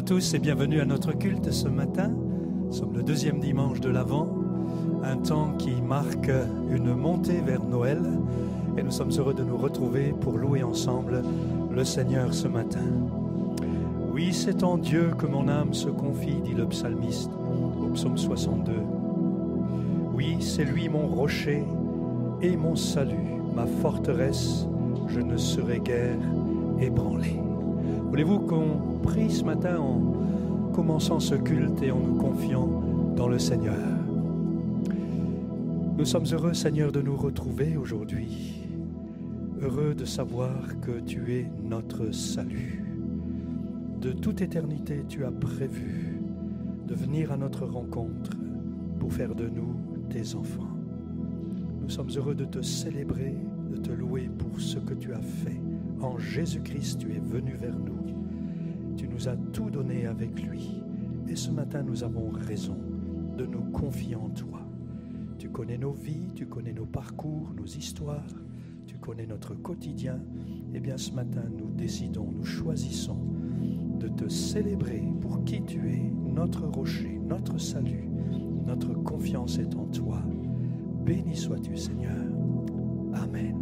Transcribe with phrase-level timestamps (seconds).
[0.00, 2.08] À tous et bienvenue à notre culte ce matin.
[2.08, 4.34] Nous sommes le deuxième dimanche de l'Avent,
[5.04, 6.30] un temps qui marque
[6.70, 8.00] une montée vers Noël
[8.78, 11.22] et nous sommes heureux de nous retrouver pour louer ensemble
[11.70, 12.86] le Seigneur ce matin.
[14.10, 17.30] Oui, c'est en Dieu que mon âme se confie, dit le psalmiste
[17.84, 18.72] au psaume 62.
[20.14, 21.62] Oui, c'est lui mon rocher
[22.40, 24.66] et mon salut, ma forteresse,
[25.08, 26.16] je ne serai guère
[26.80, 27.38] ébranlé.
[28.10, 32.68] Voulez-vous qu'on ce matin en commençant ce culte et en nous confiant
[33.16, 33.76] dans le Seigneur
[35.98, 38.62] Nous sommes heureux, Seigneur, de nous retrouver aujourd'hui.
[39.60, 42.84] Heureux de savoir que tu es notre salut.
[44.00, 46.20] De toute éternité, tu as prévu
[46.86, 48.30] de venir à notre rencontre
[49.00, 49.74] pour faire de nous
[50.08, 50.76] tes enfants.
[51.82, 53.34] Nous sommes heureux de te célébrer,
[53.70, 55.60] de te louer pour ce que tu as fait.
[56.00, 58.19] En Jésus-Christ, tu es venu vers nous
[59.28, 60.82] as tout donné avec lui.
[61.28, 62.76] Et ce matin, nous avons raison
[63.36, 64.60] de nous confier en toi.
[65.38, 68.26] Tu connais nos vies, tu connais nos parcours, nos histoires,
[68.86, 70.18] tu connais notre quotidien.
[70.74, 73.18] Eh bien, ce matin, nous décidons, nous choisissons
[73.98, 78.08] de te célébrer pour qui tu es, notre rocher, notre salut.
[78.66, 80.22] Notre confiance est en toi.
[81.04, 82.16] Béni sois-tu, Seigneur.
[83.14, 83.59] Amen.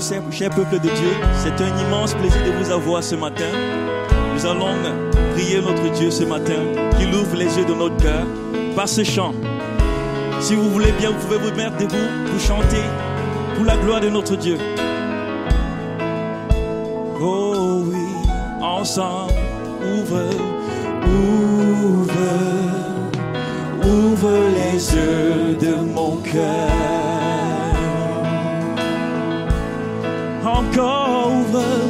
[0.00, 1.12] Cher peuple de Dieu.
[1.36, 3.44] C'est un immense plaisir de vous avoir ce matin.
[4.32, 4.74] Nous allons
[5.34, 6.62] prier notre Dieu ce matin,
[6.98, 8.24] qu'il ouvre les yeux de notre cœur
[8.74, 9.34] par ce chant.
[10.40, 12.82] Si vous voulez bien, vous pouvez vous mettre debout pour chanter
[13.56, 14.56] pour la gloire de notre Dieu.
[17.20, 18.06] Oh oui,
[18.62, 19.34] ensemble,
[19.84, 20.30] ouvre,
[21.04, 22.12] ouvre,
[23.84, 27.09] ouvre les yeux de mon cœur.
[30.78, 31.89] Encore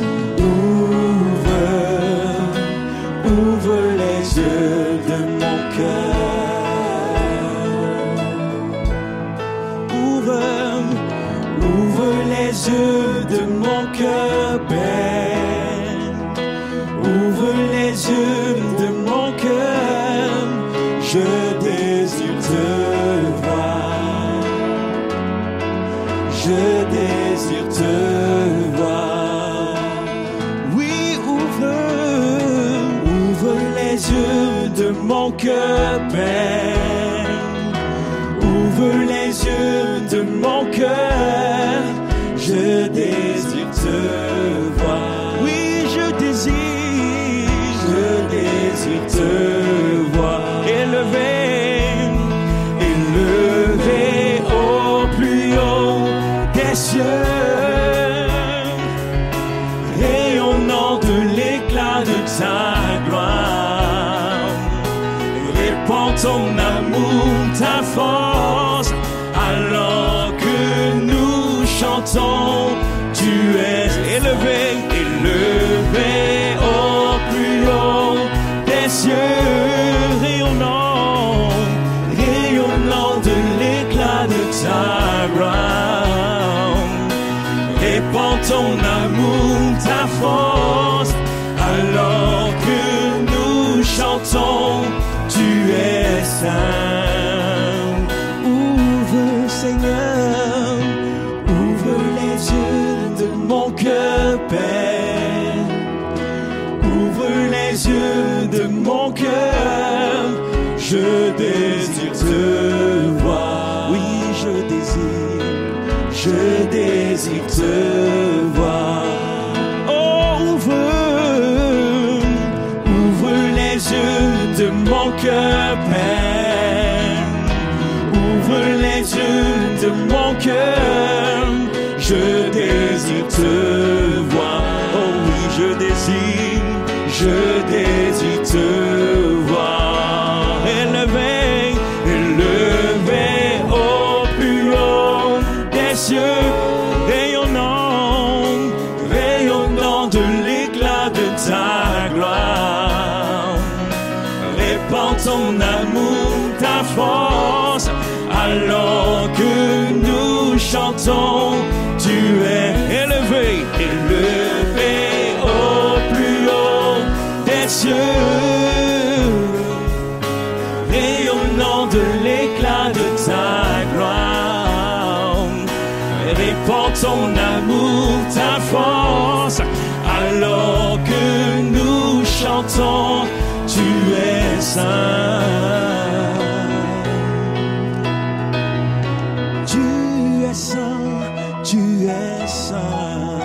[192.11, 193.41] es saint.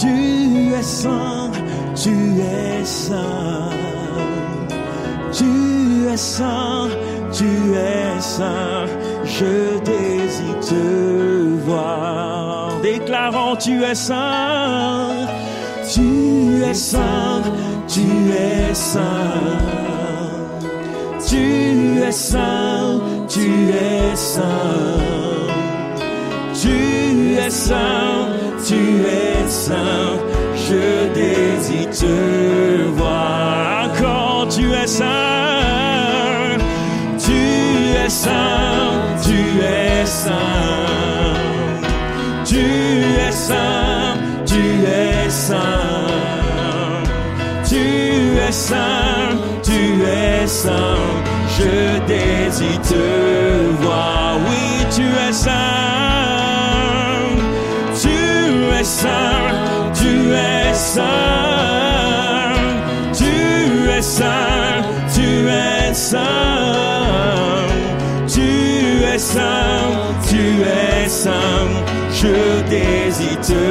[0.00, 1.52] Tu es saint,
[1.94, 3.70] tu es saint.
[5.32, 6.90] Tu es saint,
[7.32, 8.88] tu es saint.
[9.24, 12.80] Je désire te voir.
[12.82, 14.10] Déclarant, tu es.
[15.94, 17.42] Tu es saint,
[17.88, 19.82] tu es saint.
[21.28, 23.14] Tu es saint, tu es saint.
[23.34, 23.40] Tu
[23.72, 25.33] es saint,
[28.66, 30.18] tu es saint.
[30.56, 33.90] Je désire te voir.
[33.90, 36.58] Encore, tu es saint.
[37.18, 37.42] Tu
[38.04, 40.34] es saint, tu es saint.
[42.44, 42.64] Tu
[43.28, 44.16] es saint,
[44.46, 46.04] tu es saint.
[47.68, 50.98] Tu es saint, tu es saint.
[51.56, 52.80] Je désire
[60.94, 62.54] saint.
[63.12, 64.82] Tu es saint,
[65.14, 66.22] tu es saint.
[68.34, 68.50] Tu
[69.14, 69.92] es saint,
[70.28, 71.72] tu es saint.
[72.12, 73.64] Je désire te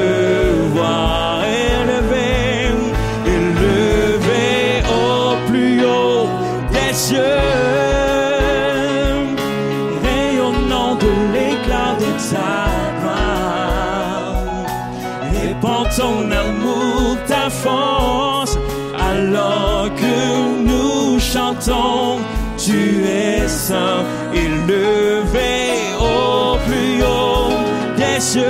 [0.73, 1.22] voir
[23.73, 24.03] es saint,
[24.33, 27.53] élevé au plus haut
[27.97, 28.43] des cieux,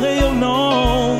[0.00, 1.18] rayonnant,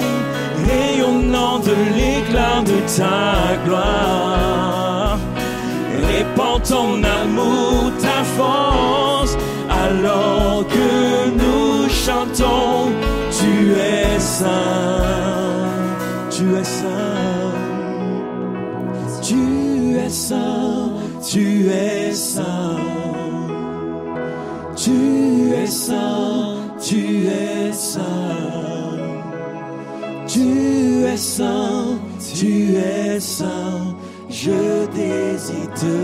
[0.66, 5.18] rayonnant de l'éclat de ta gloire.
[6.08, 9.36] Répand ton amour, ta force,
[9.70, 12.92] alors que nous chantons,
[13.30, 15.02] tu es saint,
[16.30, 17.52] tu es saint,
[19.22, 20.90] tu es saint,
[21.30, 22.55] tu es saint,
[25.76, 28.00] saint, tu es saint,
[30.26, 31.98] tu es saint,
[32.34, 33.94] tu es saint.
[34.28, 35.96] Je désire te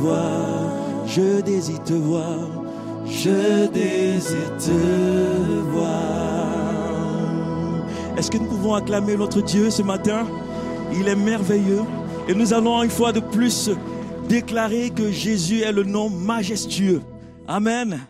[0.00, 2.48] voir, je désire te voir,
[3.06, 4.78] je désire te
[5.70, 6.46] voir.
[8.16, 10.26] Est-ce que nous pouvons acclamer notre Dieu ce matin?
[10.98, 11.82] Il est merveilleux.
[12.28, 13.70] Et nous allons une fois de plus
[14.28, 17.02] déclarer que Jésus est le nom majestueux.
[17.46, 18.00] Amen.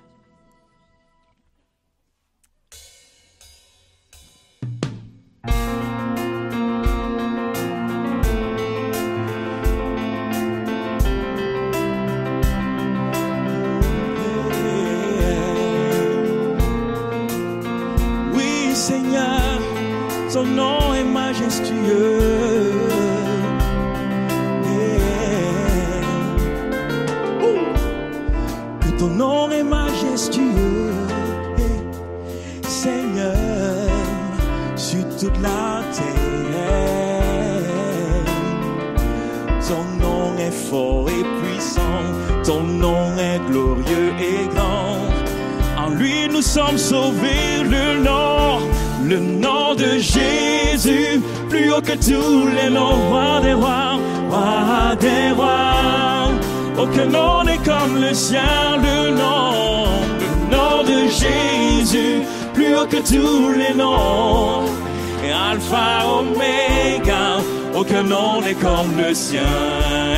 [68.06, 69.40] Nom n'est comme le sien.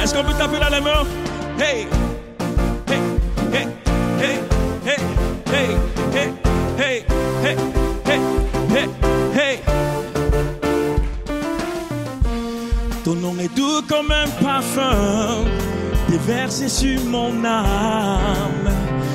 [0.03, 1.05] Est-ce qu'on peut taper dans la main?
[1.59, 1.87] Hey!
[2.87, 3.01] Hey!
[3.53, 3.67] Hey!
[4.21, 4.39] Hey!
[4.87, 4.99] Hey!
[5.47, 5.71] Hey!
[6.07, 6.27] Hey!
[6.79, 7.05] Hey!
[7.43, 7.57] Hey!
[8.07, 8.21] Hey!
[8.75, 8.89] Hey!
[9.35, 9.59] Hey!
[13.05, 15.45] Ton nom est doux comme un parfum,
[16.09, 18.69] déversé sur mon âme,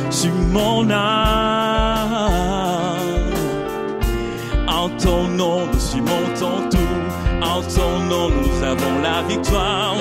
[0.10, 0.94] sur mon âme.
[4.68, 6.63] En ton nom, nous surmontons tout.
[7.44, 9.96] En ton nom, nous avons la victoire.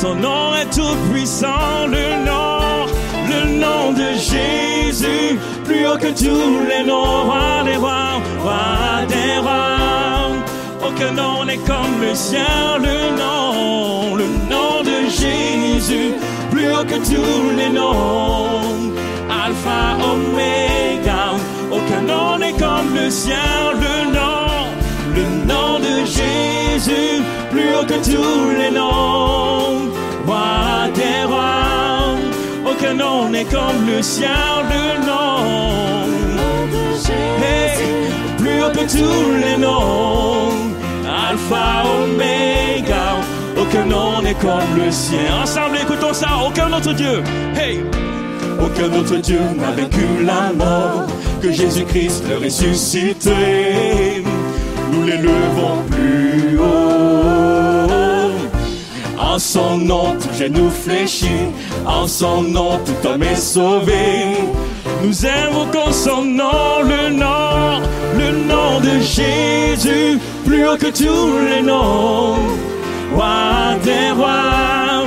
[0.00, 2.86] Ton nom est tout puissant, le nom,
[3.28, 9.38] le nom de Jésus, plus haut que tous les noms, roi des rois, roi des
[9.38, 9.68] rois.
[10.86, 16.14] Aucun nom n'est comme le sien, le nom, le nom de Jésus,
[16.50, 18.92] plus haut que tous les noms.
[19.28, 21.32] Alpha, Omega,
[21.72, 24.70] aucun nom n'est comme le sien, le nom,
[25.16, 26.57] le nom de Jésus,
[27.50, 29.90] plus haut que tous les noms.
[30.26, 32.16] Roi des rois,
[32.70, 34.28] aucun nom n'est comme le sien,
[34.68, 36.06] le nom.
[38.38, 40.50] Plus haut que tous les noms,
[41.28, 43.16] Alpha, Omega,
[43.60, 45.18] aucun nom n'est comme le sien.
[45.42, 47.22] Ensemble, écoutons ça, aucun autre Dieu.
[47.56, 47.80] Hey!
[48.60, 51.06] Aucun autre Dieu n'a vaincu la mort
[51.40, 54.24] que Jésus-Christ le ressuscité.
[54.92, 55.97] Nous l'élevons plus
[59.38, 61.52] En son nom, tout genou fléchit.
[61.86, 64.34] En son nom, tout homme est sauvé.
[65.04, 67.80] Nous invoquons son nom, le nom,
[68.18, 72.34] le nom de Jésus, plus haut que tous les noms.
[73.14, 75.06] Roi des rois,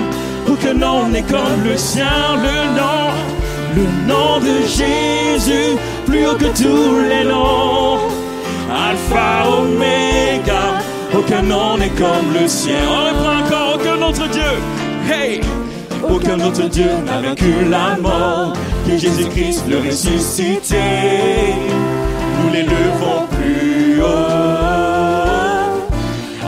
[0.50, 3.12] aucun nom n'est comme le sien, le nom,
[3.76, 8.00] le nom de Jésus, plus haut que tous les noms.
[8.72, 10.81] Alpha, Omega,
[11.32, 12.76] aucun nom n'est comme le sien.
[12.90, 14.42] On reprend encore, aucun autre Dieu.
[15.10, 15.42] Hey!
[16.04, 18.54] Aucun autre Dieu n'a vaincu la mort
[18.86, 20.76] que Jésus-Christ le ressuscité.
[22.44, 24.06] Nous l'élevons plus haut.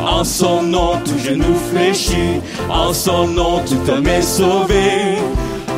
[0.05, 2.41] En son nom, tout genou fléchit.
[2.69, 5.17] En son nom, tout homme est sauvé.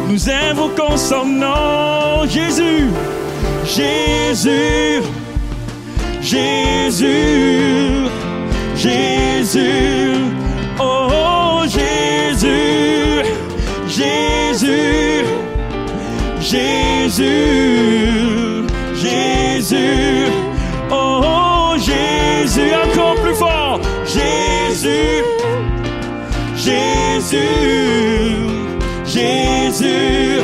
[0.09, 2.87] Nous invoquons son nom, Jésus,
[3.65, 5.01] Jésus,
[6.21, 7.05] Jésus,
[8.85, 10.13] Jésus,
[10.79, 13.23] oh Jésus,
[13.87, 15.25] Jésus,
[16.39, 17.23] Jésus,
[18.93, 20.27] Jésus,
[20.91, 25.23] oh Jésus, encore plus fort, Jésus,
[26.55, 27.39] Jésus,
[29.03, 30.41] Jésus,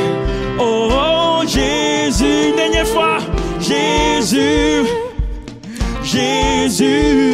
[0.58, 3.18] oh Jésus, dernière fois,
[3.60, 4.84] Jésus,
[6.02, 7.31] Jésus,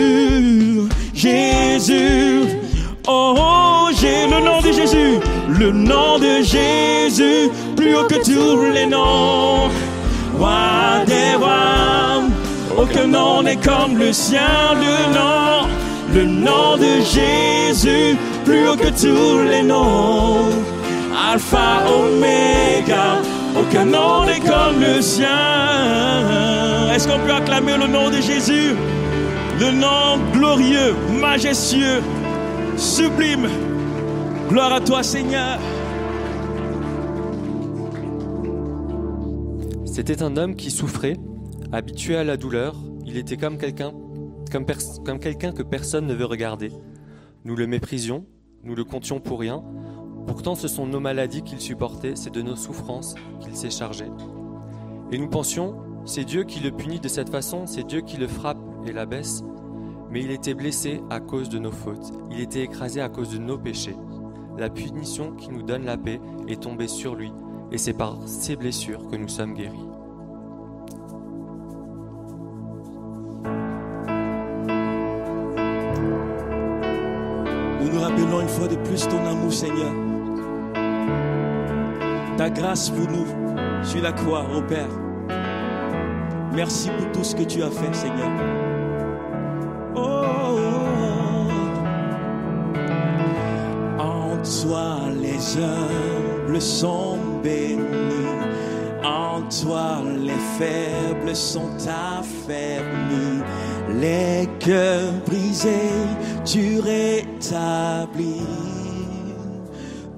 [5.59, 9.69] le nom de Jésus, plus haut que tous les noms,
[10.39, 11.05] roi
[12.77, 15.67] aucun nom n'est comme le sien, le nom,
[16.15, 20.49] le nom de Jésus, plus haut que tous les noms,
[21.31, 23.21] Alpha, Omega,
[23.59, 25.29] aucun nom n'est comme le sien.
[26.95, 28.77] Est-ce qu'on peut acclamer le nom de Jésus?
[29.59, 32.01] Le nom glorieux, majestueux,
[32.77, 33.49] sublime.
[34.49, 35.59] Gloire à toi, Seigneur.
[39.85, 41.19] C'était un homme qui souffrait,
[41.71, 42.75] habitué à la douleur.
[43.05, 43.93] Il était comme quelqu'un
[44.51, 46.73] comme, que personne ne veut regarder.
[47.45, 48.25] Nous le méprisions,
[48.65, 49.63] nous le comptions pour rien.
[50.27, 54.07] Pourtant, ce sont nos maladies qu'il supportait, c'est de nos souffrances qu'il s'est chargé.
[55.13, 55.77] Et nous pensions,
[56.07, 59.43] c'est Dieu qui le punit de cette façon, c'est Dieu qui le frappe et l'abaisse.
[60.11, 63.39] Mais il était blessé à cause de nos fautes, il était écrasé à cause de
[63.39, 63.97] nos péchés.
[64.59, 67.33] La punition qui nous donne la paix est tombée sur lui,
[67.71, 69.87] et c'est par ses blessures que nous sommes guéris.
[77.81, 79.93] Nous nous rappelons une fois de plus ton amour, Seigneur.
[82.37, 84.91] Ta grâce pour nous sur la croix, ô Père.
[86.53, 88.58] Merci pour tout ce que tu as fait, Seigneur.
[95.57, 97.85] Humbles sont bénis.
[99.05, 103.43] En toi les faibles sont affermis.
[104.01, 106.07] Les cœurs brisés,
[106.45, 108.43] tu rétablis,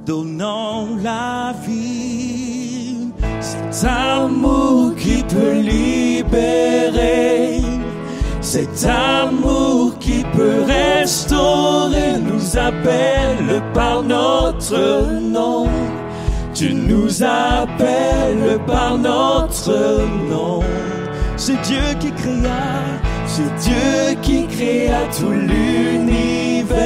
[0.04, 3.08] donnant la vie.
[3.40, 7.60] Cet amour qui peut libérer,
[8.52, 15.68] cet amour qui peut restaurer, nous appelle par notre nom.
[16.52, 20.64] Tu nous appelles par notre nom.
[21.36, 22.72] C'est Dieu qui créa,
[23.24, 26.80] c'est Dieu qui créa tout l'univers.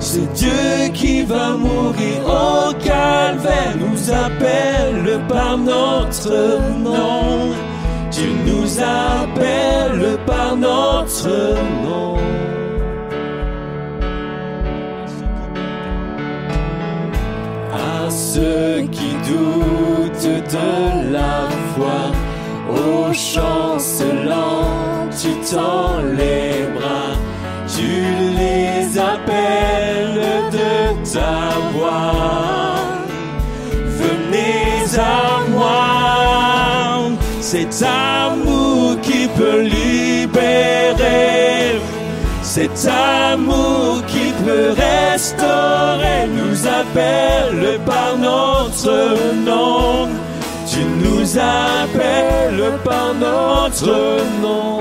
[0.00, 7.54] C'est Dieu qui va mourir au calvaire, nous appelle par notre nom.
[8.24, 11.28] Tu nous appelles par notre
[11.84, 12.16] nom.
[17.74, 22.00] à ceux qui doutent de la foi,
[22.70, 24.70] aux chancelants,
[25.20, 27.12] tu tends les bras,
[27.76, 27.90] tu
[28.40, 30.20] les appelles
[30.58, 32.74] de ta voix.
[34.00, 35.33] Venez à
[37.54, 40.98] cet amour qui peut libérer,
[42.42, 49.16] Cet amour qui peut restaurer nous appelle par notre
[49.50, 50.08] nom.
[50.68, 53.94] Tu nous appelles par notre
[54.42, 54.80] nom.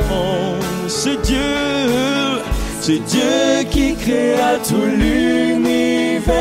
[0.88, 2.42] C'est Dieu,
[2.82, 6.34] c'est Dieu qui créa tout l'univers.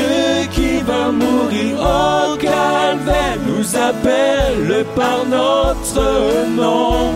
[0.00, 7.12] Dieu qui va mourir au calvaire nous appelle par notre nom.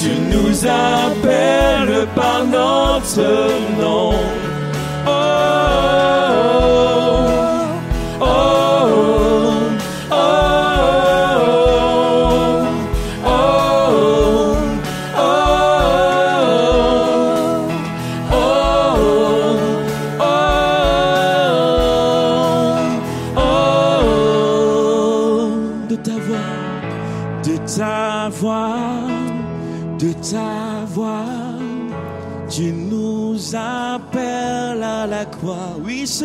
[0.00, 3.28] Tu nous appelles par notre
[3.80, 4.12] nom.
[5.06, 5.12] Oh,
[8.20, 8.95] oh, oh,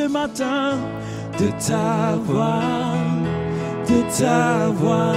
[0.08, 0.78] matin,
[1.40, 2.62] de ta voix,
[3.88, 5.14] de ta voix,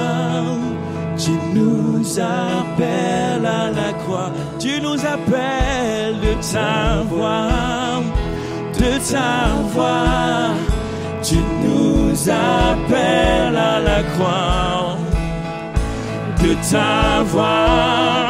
[1.17, 4.33] tu nous appelles à la croix.
[4.59, 8.03] Tu nous appelles de ta voix,
[8.79, 10.55] de ta voix.
[11.23, 14.99] Tu nous appelles à la croix
[16.45, 18.29] de ta voix,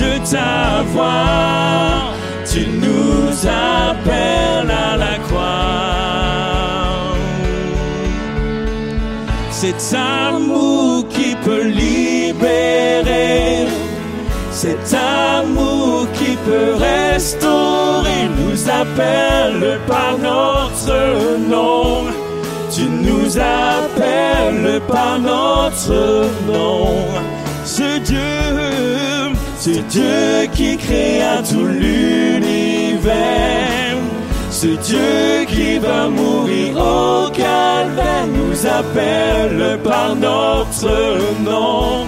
[0.00, 2.14] de ta voix,
[2.50, 5.11] tu nous appelles à la
[9.64, 13.68] Cet amour qui peut libérer,
[14.50, 22.06] cet amour qui peut restaurer, nous appelle par notre nom.
[22.74, 26.96] Tu nous appelles par notre nom.
[27.64, 33.81] C'est Dieu, c'est Dieu qui créa tout l'univers.
[34.62, 42.06] C'est Dieu qui va mourir au calvaire, nous appelle par notre nom.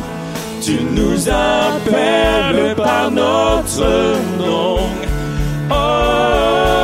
[0.62, 4.76] Tu nous appelles par notre nom.
[5.68, 6.83] Oh,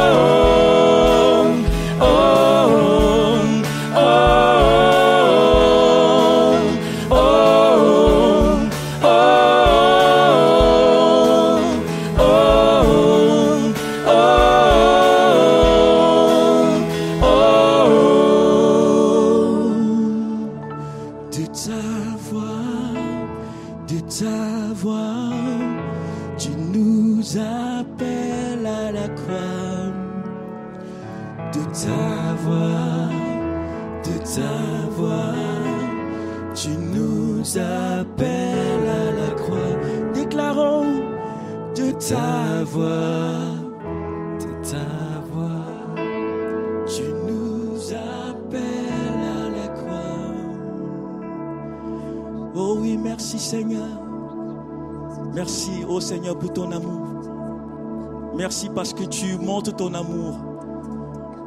[56.49, 58.33] ton amour.
[58.37, 60.39] Merci parce que tu montres ton amour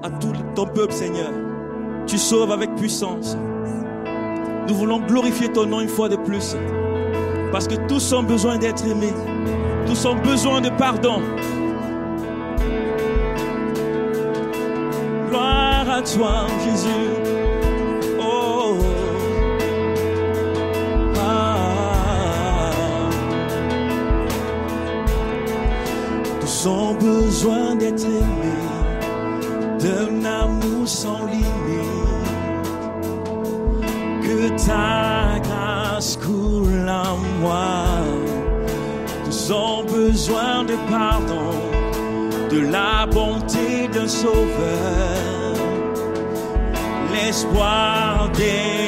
[0.04, 1.32] à tout ton peuple, Seigneur.
[2.06, 3.38] Tu sauves avec puissance.
[4.68, 6.56] Nous voulons glorifier ton nom une fois de plus.
[7.52, 9.14] Parce que tous ont besoin d'être aimés.
[9.88, 11.22] Tous ont besoin de pardon.
[15.30, 17.33] Gloire à toi, Jésus.
[27.44, 28.64] Besoin d'être aimés
[29.80, 31.44] d'un amour sans limite.
[34.24, 37.84] Que ta grâce coule en moi.
[39.26, 41.52] Tous ont besoin de pardon,
[42.50, 45.54] de la bonté d'un sauveur,
[47.14, 48.83] l'espoir des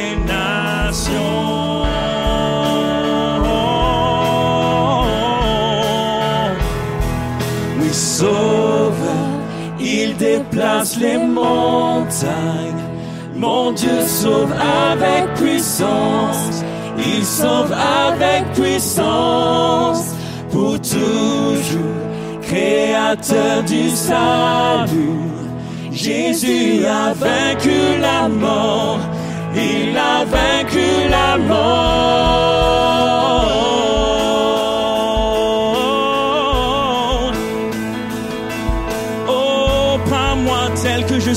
[7.95, 9.39] sauveur,
[9.79, 12.84] il déplace les montagnes.
[13.36, 16.63] Mon Dieu sauve avec puissance.
[16.97, 20.15] Il sauve avec puissance
[20.51, 21.95] pour toujours.
[22.41, 25.25] Créateur du salut.
[25.91, 28.99] Jésus a vaincu la mort.
[29.55, 32.25] Il a vaincu la mort.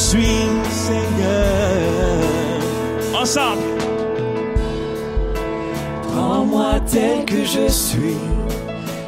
[0.08, 0.48] Suis,
[0.86, 2.18] Seigneur.
[3.20, 3.68] Ensemble.
[6.10, 8.22] Prends-moi tel que je suis,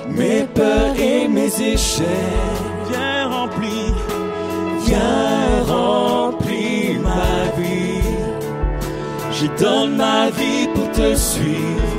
[0.09, 2.07] mes peurs et mes échecs.
[2.91, 3.93] Viens remplir,
[4.87, 8.11] Viens remplir ma vie.
[9.39, 11.97] Je donne ma vie pour te suivre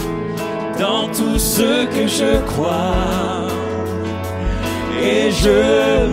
[0.80, 3.48] dans tout ce que je crois.
[5.04, 5.60] Et je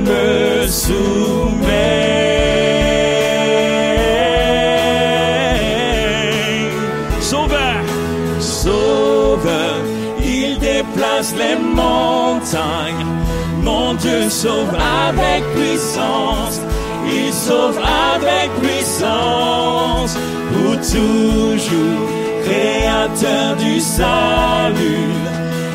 [0.08, 2.08] me soumets.
[11.36, 13.06] Les montagnes.
[13.62, 14.74] Mon Dieu sauve
[15.08, 16.60] avec puissance.
[17.06, 20.16] Il sauve avec puissance.
[20.52, 22.08] Pour toujours,
[22.44, 25.12] créateur du salut.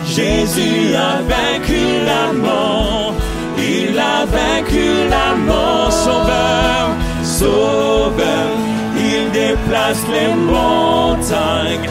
[0.06, 3.14] Jésus a vaincu la mort.
[3.58, 5.92] Il a vaincu la mort.
[5.92, 6.90] Sauveur,
[7.24, 8.50] sauveur,
[8.98, 11.90] il déplace les montagnes.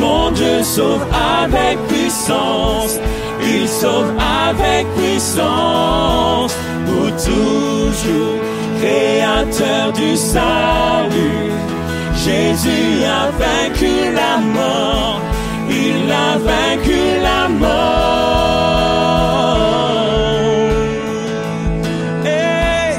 [0.00, 2.98] Mon Dieu sauve avec puissance.
[3.42, 4.12] Il sauve
[4.48, 6.54] avec puissance.
[6.86, 8.38] Pour toujours,
[8.80, 11.50] créateur du salut.
[12.24, 15.20] Jésus a vaincu la mort.
[15.68, 17.70] Il a vaincu la mort.
[22.24, 22.98] Hey.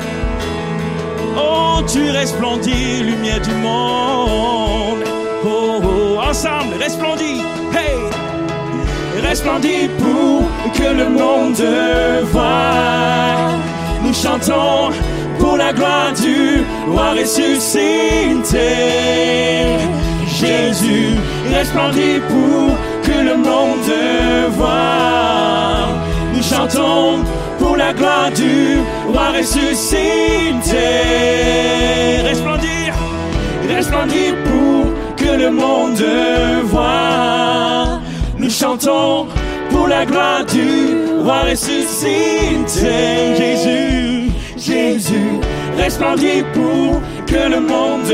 [1.38, 4.11] Oh, tu resplendis, lumière du monde.
[6.82, 7.44] Resplendis.
[7.78, 8.10] Hey,
[9.22, 11.64] resplendit pour que le monde
[12.32, 13.52] voie.
[14.04, 14.90] Nous chantons
[15.38, 18.58] pour la gloire du roi ressuscité.
[20.26, 21.18] Jésus
[21.54, 23.94] resplendit pour que le monde
[24.50, 25.88] voie.
[26.34, 27.20] Nous chantons
[27.60, 28.80] pour la gloire du
[29.14, 30.88] roi ressuscité.
[32.24, 32.96] resplendir.
[33.70, 34.81] Resplendit pour
[35.42, 36.04] le monde
[36.66, 38.00] voie.
[38.38, 39.28] Nous chantons
[39.72, 43.36] pour la gloire du roi ressuscité.
[43.38, 45.40] Jésus, Jésus,
[45.78, 48.14] resplendit pour que le monde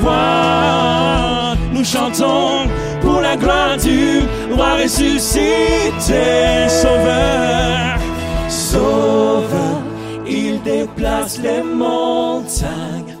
[0.00, 1.56] voie.
[1.72, 2.68] Nous chantons
[3.00, 4.20] pour la gloire du
[4.52, 6.68] roi ressuscité.
[6.68, 7.98] Sauveur,
[8.48, 9.82] Sauveur,
[10.26, 13.11] il déplace les montagnes.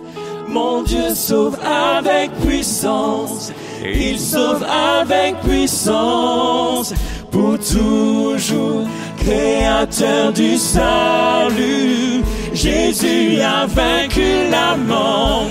[0.52, 3.52] Mon Dieu sauve avec puissance.
[3.82, 6.92] Il sauve avec puissance.
[7.30, 8.86] Pour toujours,
[9.16, 12.22] créateur du salut.
[12.52, 15.48] Jésus a vaincu la mort.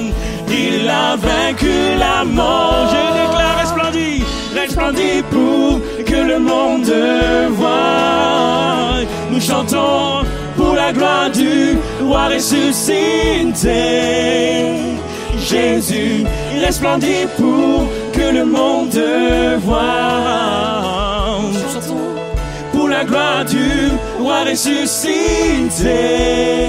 [0.48, 2.88] Il a vaincu la mort.
[2.92, 4.24] Je déclare resplendis.
[4.56, 6.94] Resplendit pour que le monde
[7.56, 9.02] voie.
[9.32, 10.28] Nous chantons
[10.72, 13.74] pour la gloire du roi ressuscité.
[15.38, 16.26] Jésus
[16.66, 18.98] resplendit pour que le monde
[19.66, 21.42] voie.
[22.72, 23.68] Pour la gloire du
[24.18, 26.00] roi ressuscité.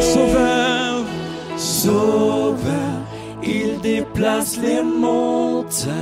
[0.01, 1.05] Sauveur,
[1.57, 2.59] Sauveur,
[3.45, 5.93] il déplace les montagnes.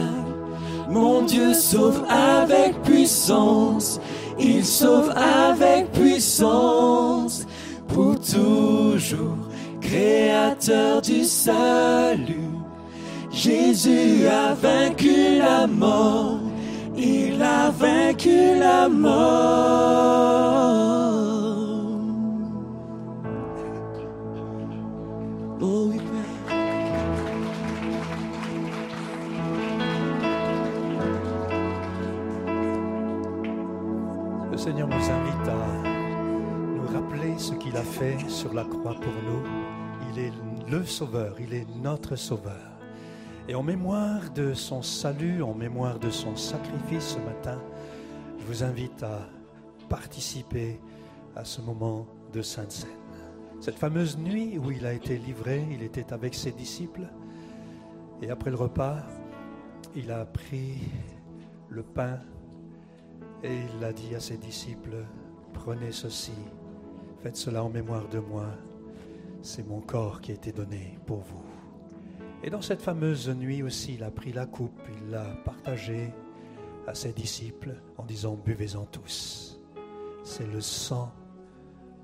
[0.88, 4.00] Mon Dieu sauve avec puissance.
[4.38, 7.46] Il sauve avec puissance.
[7.92, 9.36] Pour toujours,
[9.80, 12.50] créateur du salut.
[13.32, 16.38] Jésus a vaincu la mort.
[16.96, 20.20] Il a vaincu la mort.
[25.60, 25.90] Oh.
[34.50, 35.39] Le Seigneur nous invite
[37.70, 39.42] qu'il a fait sur la croix pour nous.
[40.10, 40.32] Il est
[40.68, 42.78] le Sauveur, il est notre Sauveur.
[43.48, 47.60] Et en mémoire de son salut, en mémoire de son sacrifice ce matin,
[48.38, 49.28] je vous invite à
[49.88, 50.80] participer
[51.36, 52.90] à ce moment de Sainte Seine.
[53.60, 57.06] Cette fameuse nuit où il a été livré, il était avec ses disciples.
[58.20, 58.96] Et après le repas,
[59.94, 60.78] il a pris
[61.68, 62.18] le pain
[63.44, 65.04] et il a dit à ses disciples,
[65.52, 66.32] prenez ceci,
[67.22, 68.46] faites cela en mémoire de moi,
[69.42, 71.44] c'est mon corps qui a été donné pour vous.
[72.42, 76.12] Et dans cette fameuse nuit aussi, il a pris la coupe, il l'a partagée
[76.86, 79.60] à ses disciples en disant, buvez-en tous.
[80.24, 81.12] C'est le sang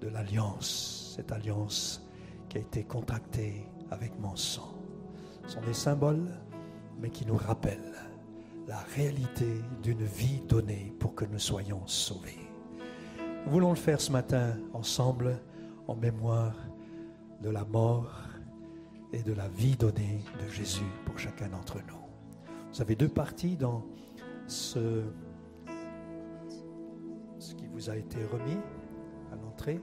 [0.01, 2.07] de l'alliance, cette alliance
[2.49, 4.75] qui a été contractée avec mon sang.
[5.47, 6.29] Ce sont des symboles,
[7.01, 7.95] mais qui nous rappellent
[8.67, 12.46] la réalité d'une vie donnée pour que nous soyons sauvés.
[13.47, 15.39] Nous voulons le faire ce matin ensemble
[15.87, 16.57] en mémoire
[17.41, 18.25] de la mort
[19.13, 22.51] et de la vie donnée de Jésus pour chacun d'entre nous.
[22.73, 23.85] Vous avez deux parties dans
[24.49, 25.05] ce,
[27.39, 28.59] ce qui vous a été remis
[29.33, 29.81] à l'entrée.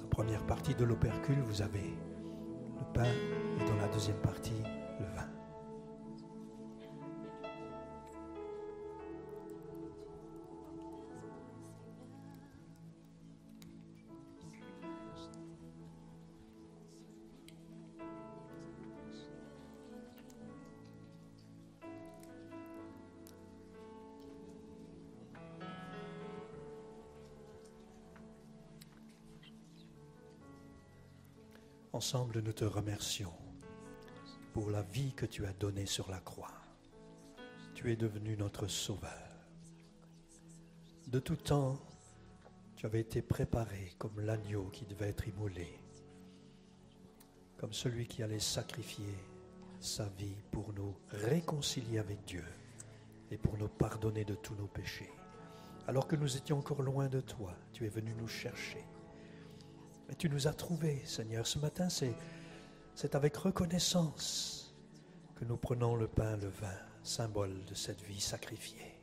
[0.00, 1.98] La première partie de l'opercule, vous avez
[2.78, 3.12] le pain
[3.96, 4.52] deuxième partie,
[5.00, 5.26] le vin.
[31.94, 33.32] Ensemble, nous te remercions
[34.56, 36.62] pour la vie que tu as donnée sur la croix.
[37.74, 39.12] Tu es devenu notre sauveur.
[41.08, 41.78] De tout temps,
[42.74, 45.78] tu avais été préparé comme l'agneau qui devait être immolé,
[47.58, 49.14] comme celui qui allait sacrifier
[49.78, 52.44] sa vie pour nous réconcilier avec Dieu
[53.30, 55.12] et pour nous pardonner de tous nos péchés.
[55.86, 58.82] Alors que nous étions encore loin de toi, tu es venu nous chercher.
[60.08, 61.46] Et tu nous as trouvés, Seigneur.
[61.46, 62.14] Ce matin, c'est,
[62.96, 64.74] c'est avec reconnaissance
[65.36, 68.98] que nous prenons le pain, le vin, symbole de cette vie sacrifiée.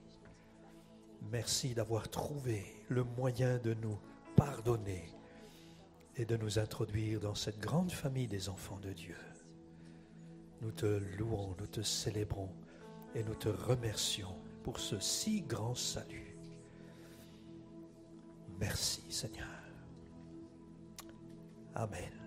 [1.31, 3.99] Merci d'avoir trouvé le moyen de nous
[4.35, 5.07] pardonner
[6.15, 9.17] et de nous introduire dans cette grande famille des enfants de Dieu.
[10.61, 12.49] Nous te louons, nous te célébrons
[13.13, 16.35] et nous te remercions pour ce si grand salut.
[18.59, 19.47] Merci Seigneur.
[21.75, 22.22] Amen.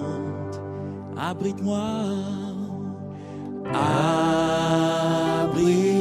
[0.00, 0.60] Puissante.
[1.16, 1.80] Abrite-moi.
[3.72, 5.93] Abrite-moi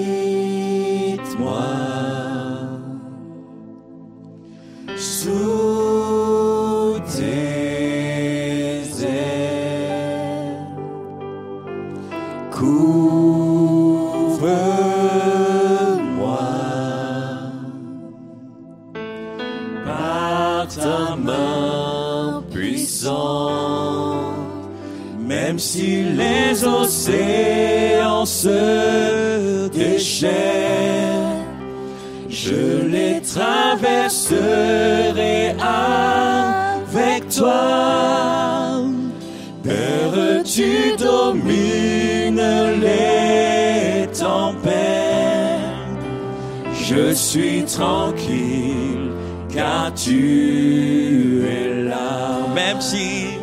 [47.75, 49.12] tranquille
[49.53, 52.47] car tu es là.
[52.53, 53.38] Même si,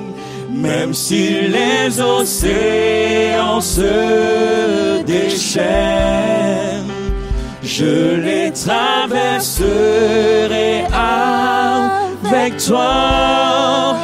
[0.50, 6.86] même si les océans se déchaînent,
[7.62, 9.66] je les traverserai
[10.92, 13.96] avec toi.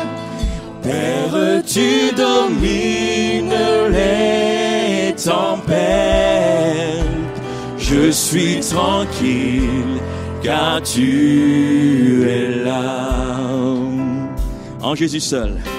[0.83, 3.55] Père, tu domines
[3.91, 5.67] les tempêtes.
[7.79, 10.01] Je suis tranquille
[10.47, 13.11] car tu es là.
[14.81, 15.76] En Jésus seul.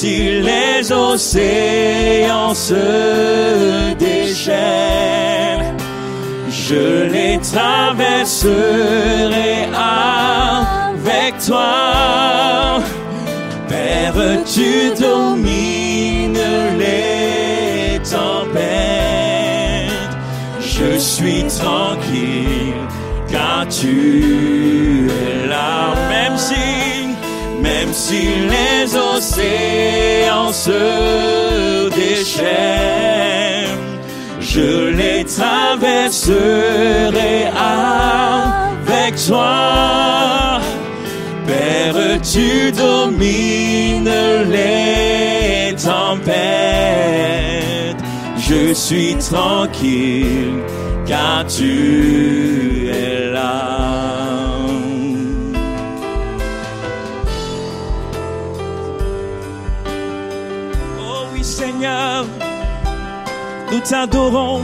[0.00, 5.76] Si les océans se déchaînent,
[6.48, 8.54] je les traverserai
[9.74, 12.78] avec toi.
[13.68, 14.22] Père,
[14.54, 16.46] tu domines
[16.78, 18.52] les tempêtes.
[20.98, 22.86] suis tranquille
[23.32, 26.66] car tu es là, même si,
[27.60, 29.07] même si les océans
[34.40, 36.34] je les traverserai
[37.54, 40.60] avec toi.
[41.46, 44.10] Père, tu domines
[44.50, 47.08] les tempêtes.
[48.36, 50.62] Je suis tranquille
[51.06, 52.47] car tu
[63.88, 64.62] t'adorons.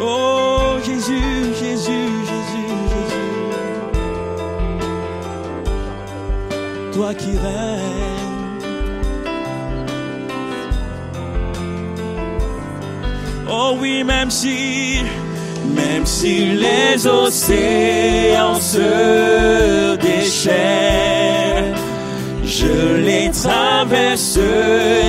[0.00, 3.26] Oh Jésus, Jésus, Jésus, Jésus.
[6.94, 8.16] Toi qui règnes.
[13.48, 15.02] Oh oui, même si,
[15.74, 21.74] même si les océans se déchaînent,
[22.44, 25.06] je les traverserai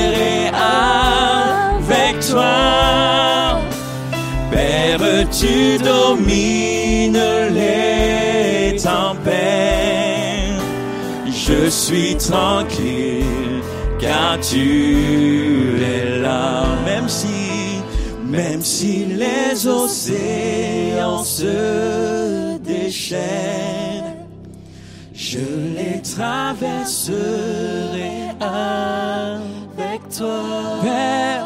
[4.52, 7.24] Père, tu domines
[7.54, 9.38] les tempêtes.
[11.28, 13.62] Je suis tranquille
[14.00, 17.82] car tu es là, même si,
[18.26, 24.16] même si les océans se déchaînent,
[25.14, 25.40] je
[25.76, 27.18] les traverserai
[28.40, 30.80] avec toi.
[30.84, 31.37] Père,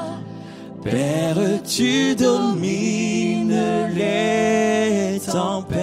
[0.83, 3.55] Père, tu domines
[3.93, 5.81] les tempêtes.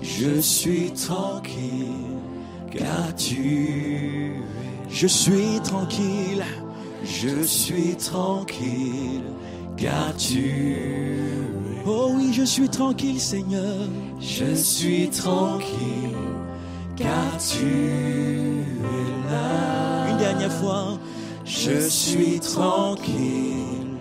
[0.00, 2.16] Je suis tranquille,
[2.70, 4.42] car tu.
[4.88, 6.42] Je suis tranquille,
[7.04, 9.24] je suis tranquille,
[9.76, 10.76] car tu.
[11.84, 13.88] Oh oui, je suis tranquille, Seigneur.
[14.20, 16.16] Je suis tranquille,
[16.96, 20.10] car tu es là.
[20.10, 20.98] Une dernière fois.
[21.54, 23.98] Je suis tranquille,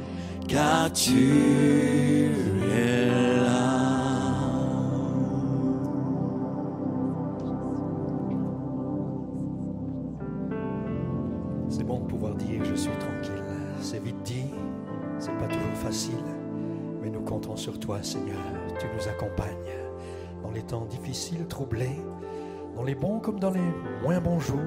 [0.47, 2.31] car tu
[2.73, 3.05] es
[3.45, 3.51] là.
[11.69, 13.43] C'est bon de pouvoir dire je suis tranquille.
[13.81, 14.45] C'est vite dit,
[15.19, 16.23] c'est pas toujours facile,
[17.03, 18.39] mais nous comptons sur toi, Seigneur.
[18.79, 19.47] Tu nous accompagnes
[20.41, 21.99] dans les temps difficiles, troublés,
[22.77, 23.59] dans les bons comme dans les
[24.01, 24.57] moins bons jours.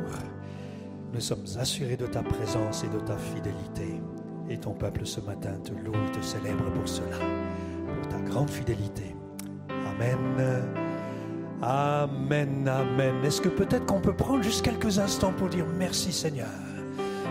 [1.15, 4.01] Nous sommes assurés de ta présence et de ta fidélité.
[4.51, 7.17] Et ton peuple ce matin te loue, te célèbre pour cela,
[7.87, 9.15] pour ta grande fidélité.
[9.71, 10.65] Amen.
[11.63, 13.25] Amen, amen.
[13.25, 16.49] Est-ce que peut-être qu'on peut prendre juste quelques instants pour dire merci Seigneur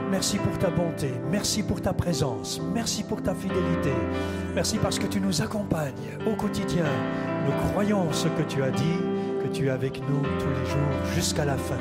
[0.10, 3.94] Merci pour ta bonté, merci pour ta présence, merci pour ta fidélité,
[4.54, 6.86] merci parce que tu nous accompagnes au quotidien.
[7.46, 9.00] Nous croyons ce que tu as dit,
[9.44, 11.80] que tu es avec nous tous les jours jusqu'à la fin.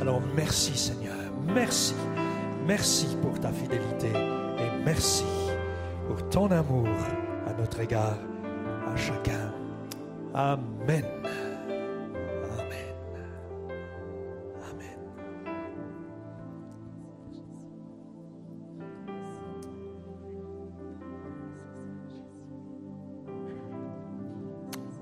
[0.00, 0.99] Alors merci Seigneur,
[1.54, 1.94] merci,
[2.66, 5.24] merci pour ta fidélité et merci
[6.06, 6.88] pour ton amour
[7.46, 8.18] à notre égard,
[8.86, 9.52] à chacun.
[10.34, 10.60] Amen.
[10.88, 11.04] Amen.
[14.70, 14.98] Amen.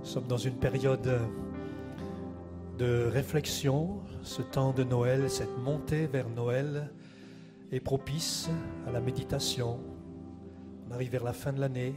[0.01, 1.21] Nous sommes dans une période
[2.79, 4.01] de réflexion.
[4.23, 6.91] Ce temps de Noël, cette montée vers Noël
[7.73, 8.49] est propice
[8.87, 9.81] à la méditation.
[10.87, 11.95] On arrive vers la fin de l'année,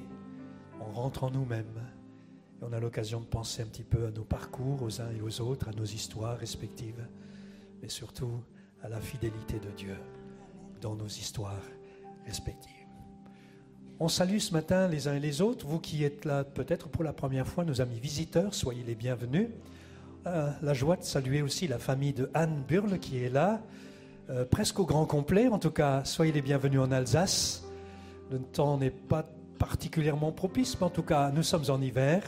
[0.81, 1.79] on rentre en nous-mêmes
[2.59, 5.21] et on a l'occasion de penser un petit peu à nos parcours, aux uns et
[5.21, 7.07] aux autres, à nos histoires respectives,
[7.81, 8.41] mais surtout
[8.81, 9.95] à la fidélité de Dieu
[10.81, 11.61] dans nos histoires
[12.25, 12.71] respectives.
[13.99, 15.67] On salue ce matin les uns et les autres.
[15.67, 19.47] Vous qui êtes là peut-être pour la première fois, nos amis visiteurs, soyez les bienvenus.
[20.27, 23.59] Euh, la joie de saluer aussi la famille de Anne Burle qui est là,
[24.29, 25.47] euh, presque au grand complet.
[25.47, 27.63] En tout cas, soyez les bienvenus en Alsace.
[28.29, 29.25] Le temps n'est pas
[29.57, 32.23] particulièrement propice, mais en tout cas, nous sommes en hiver.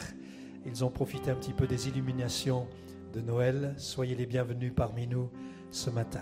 [0.65, 2.65] Ils ont profité un petit peu des illuminations
[3.13, 3.75] de Noël.
[3.77, 5.29] Soyez les bienvenus parmi nous
[5.69, 6.21] ce matin.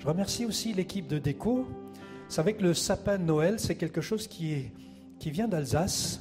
[0.00, 1.64] Je remercie aussi l'équipe de déco.
[1.64, 4.72] Vous savez que le sapin de Noël, c'est quelque chose qui, est,
[5.18, 6.20] qui vient d'Alsace,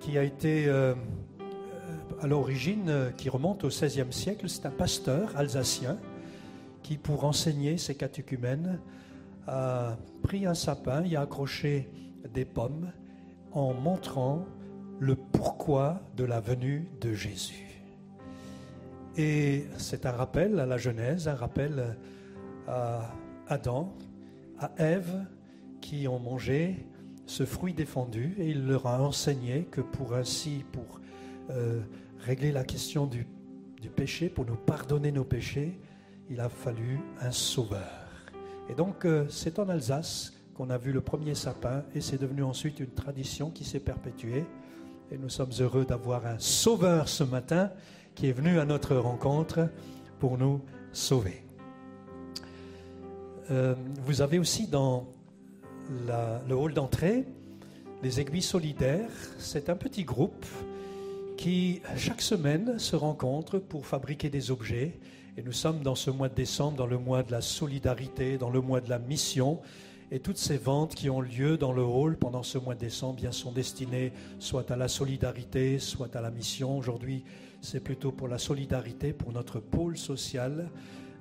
[0.00, 0.94] qui a été euh,
[2.20, 4.48] à l'origine, euh, qui remonte au XVIe siècle.
[4.48, 5.98] C'est un pasteur alsacien
[6.82, 8.78] qui, pour enseigner ses catéchumènes,
[9.46, 11.88] a pris un sapin et a accroché
[12.32, 12.92] des pommes
[13.52, 14.44] en montrant
[14.98, 17.66] le pourquoi de la venue de Jésus.
[19.16, 21.96] Et c'est un rappel à la Genèse, un rappel
[22.68, 23.10] à
[23.48, 23.94] Adam,
[24.58, 25.24] à Ève,
[25.80, 26.86] qui ont mangé
[27.26, 31.00] ce fruit défendu et il leur a enseigné que pour ainsi, pour
[31.50, 31.80] euh,
[32.24, 33.26] régler la question du,
[33.96, 35.78] péché, pour nous pardonner nos péchés,
[36.28, 38.06] il a fallu un sauveur.
[38.68, 42.42] Et donc euh, c'est en Alsace qu'on a vu le premier sapin et c'est devenu
[42.42, 44.44] ensuite une tradition qui s'est perpétuée.
[45.10, 47.70] Et nous sommes heureux d'avoir un sauveur ce matin
[48.14, 49.68] qui est venu à notre rencontre
[50.18, 50.60] pour nous
[50.92, 51.42] sauver.
[53.50, 55.08] Euh, vous avez aussi dans
[56.46, 57.26] le hall d'entrée
[58.02, 59.10] les aiguilles solidaires.
[59.38, 60.46] C'est un petit groupe
[61.40, 65.00] qui, chaque semaine, se rencontre pour fabriquer des objets.
[65.38, 68.50] Et nous sommes dans ce mois de décembre, dans le mois de la solidarité, dans
[68.50, 69.58] le mois de la mission.
[70.10, 73.16] Et toutes ces ventes qui ont lieu dans le hall pendant ce mois de décembre
[73.16, 76.76] bien, sont destinées soit à la solidarité, soit à la mission.
[76.76, 77.24] Aujourd'hui,
[77.62, 80.68] c'est plutôt pour la solidarité, pour notre pôle social.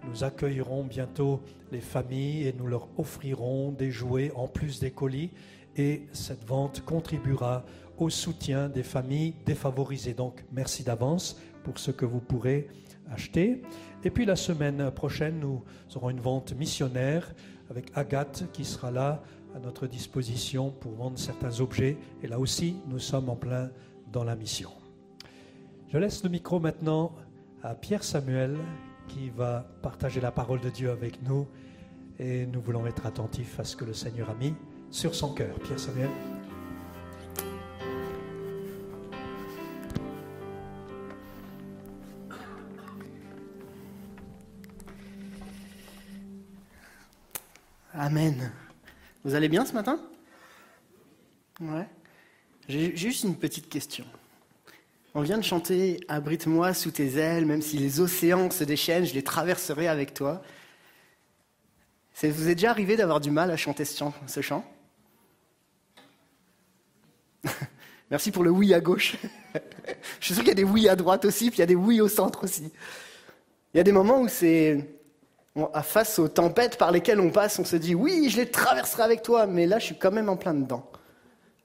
[0.09, 1.39] Nous accueillerons bientôt
[1.71, 5.31] les familles et nous leur offrirons des jouets en plus des colis.
[5.77, 7.63] Et cette vente contribuera
[8.01, 10.13] au soutien des familles défavorisées.
[10.13, 12.67] Donc merci d'avance pour ce que vous pourrez
[13.11, 13.61] acheter.
[14.03, 15.63] Et puis la semaine prochaine, nous
[15.95, 17.33] aurons une vente missionnaire
[17.69, 19.21] avec Agathe qui sera là
[19.55, 21.97] à notre disposition pour vendre certains objets.
[22.23, 23.69] Et là aussi, nous sommes en plein
[24.11, 24.69] dans la mission.
[25.91, 27.13] Je laisse le micro maintenant
[27.63, 28.57] à Pierre Samuel
[29.07, 31.47] qui va partager la parole de Dieu avec nous
[32.19, 34.53] et nous voulons être attentifs à ce que le Seigneur a mis
[34.91, 35.55] sur son cœur.
[35.59, 36.09] Pierre Samuel.
[48.09, 48.51] Amen.
[49.23, 49.99] Vous allez bien ce matin?
[51.61, 51.85] Ouais.
[52.67, 54.03] J'ai juste une petite question.
[55.13, 59.13] On vient de chanter Abrite-moi sous tes ailes, même si les océans se déchaînent, je
[59.13, 60.41] les traverserai avec toi.
[62.23, 64.65] Vous est déjà arrivé d'avoir du mal à chanter ce chant, ce chant?
[68.09, 69.17] Merci pour le oui à gauche.
[70.19, 71.67] je suis sûr qu'il y a des oui à droite aussi, puis il y a
[71.67, 72.71] des oui au centre aussi.
[73.75, 74.98] Il y a des moments où c'est
[75.83, 79.21] face aux tempêtes par lesquelles on passe, on se dit oui, je les traverserai avec
[79.21, 80.85] toi, mais là je suis quand même en plein dedans.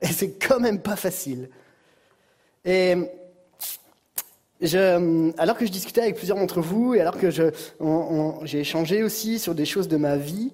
[0.00, 1.48] Et c'est quand même pas facile.
[2.64, 2.96] Et
[5.38, 9.54] alors que je discutais avec plusieurs d'entre vous et alors que j'ai échangé aussi sur
[9.54, 10.52] des choses de ma vie,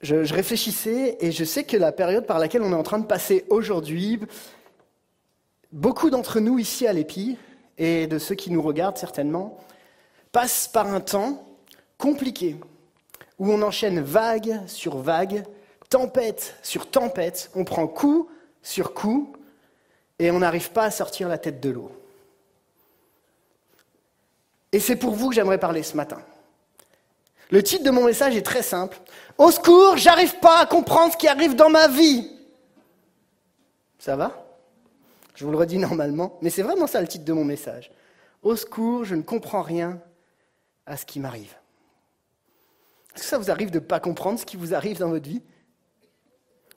[0.00, 2.98] je, je, réfléchissais et je sais que la période par laquelle on est en train
[2.98, 4.18] de passer aujourd'hui,
[5.72, 7.36] beaucoup d'entre nous ici à l'EPI
[7.76, 9.58] et de ceux qui nous regardent certainement,
[10.32, 11.44] passent par un temps
[12.00, 12.56] compliqué
[13.38, 15.44] où on enchaîne vague sur vague,
[15.88, 18.28] tempête sur tempête, on prend coup
[18.62, 19.32] sur coup
[20.18, 21.92] et on n'arrive pas à sortir la tête de l'eau.
[24.72, 26.20] Et c'est pour vous que j'aimerais parler ce matin.
[27.50, 28.98] Le titre de mon message est très simple.
[29.36, 32.30] Au secours, j'arrive pas à comprendre ce qui arrive dans ma vie.
[33.98, 34.46] Ça va?
[35.34, 37.90] Je vous le redis normalement, mais c'est vraiment ça le titre de mon message.
[38.42, 40.00] Au secours, je ne comprends rien
[40.86, 41.54] à ce qui m'arrive.
[43.14, 45.28] Est-ce que ça vous arrive de ne pas comprendre ce qui vous arrive dans votre
[45.28, 45.42] vie?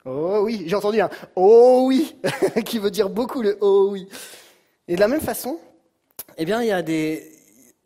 [0.05, 2.17] Oh oui, j'ai entendu un oh oui,
[2.65, 4.07] qui veut dire beaucoup le oh oui.
[4.87, 5.59] Et de la même façon,
[6.37, 7.31] eh bien, il y a des,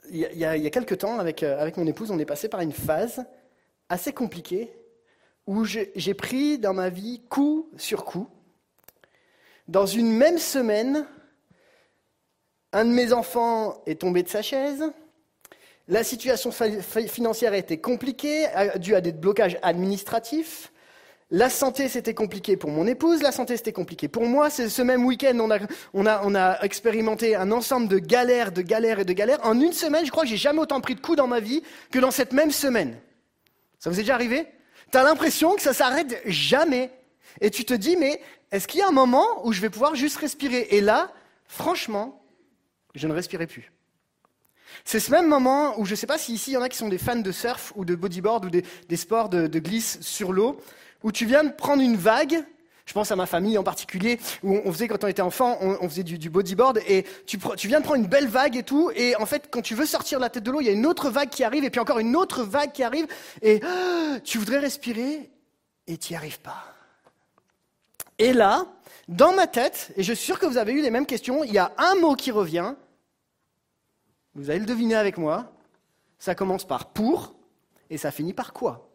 [0.10, 2.72] il y a, quelques temps, avec, euh, avec mon épouse, on est passé par une
[2.72, 3.26] phase
[3.90, 4.74] assez compliquée
[5.46, 8.28] où j'ai pris dans ma vie coup sur coup.
[9.68, 11.06] Dans une même semaine,
[12.74, 14.84] un de mes enfants est tombé de sa chaise,
[15.88, 20.72] la situation financière été compliquée, due à des blocages administratifs.
[21.30, 24.50] La santé, c'était compliqué pour mon épouse, la santé, c'était compliqué pour moi.
[24.50, 25.38] Ce même week-end,
[25.94, 29.40] on a, expérimenté un ensemble de galères, de galères et de galères.
[29.44, 31.64] En une semaine, je crois que j'ai jamais autant pris de coups dans ma vie
[31.92, 32.98] que dans cette même semaine.
[33.80, 34.48] Ça vous est déjà arrivé?
[34.92, 36.92] Tu as l'impression que ça s'arrête jamais.
[37.42, 38.22] Et tu te dis, mais
[38.52, 40.68] est-ce qu'il y a un moment où je vais pouvoir juste respirer?
[40.72, 41.12] Et là,
[41.46, 42.24] franchement,
[42.96, 43.72] je ne respirais plus.
[44.86, 46.70] C'est ce même moment où je ne sais pas si ici il y en a
[46.70, 50.34] qui sont des fans de surf ou de bodyboard ou des, sports de glisse sur
[50.34, 50.60] l'eau
[51.04, 52.44] où tu viens de prendre une vague,
[52.86, 55.90] je pense à ma famille en particulier, où on faisait quand on était enfant, on,
[55.90, 57.38] faisait du, bodyboard, et tu,
[57.68, 60.20] viens de prendre une belle vague et tout, et en fait, quand tu veux sortir
[60.20, 62.00] la tête de l'eau, il y a une autre vague qui arrive, et puis encore
[62.00, 63.08] une autre vague qui arrive,
[63.42, 63.62] et
[64.24, 65.30] tu voudrais respirer,
[65.88, 66.64] et tu n'y arrives pas.
[68.20, 68.66] Et là,
[69.08, 71.54] dans ma tête, et je suis sûr que vous avez eu les mêmes questions, il
[71.54, 72.74] y a un mot qui revient,
[74.38, 75.52] vous allez le deviner avec moi,
[76.20, 77.36] ça commence par pour,
[77.90, 78.88] et ça finit par quoi?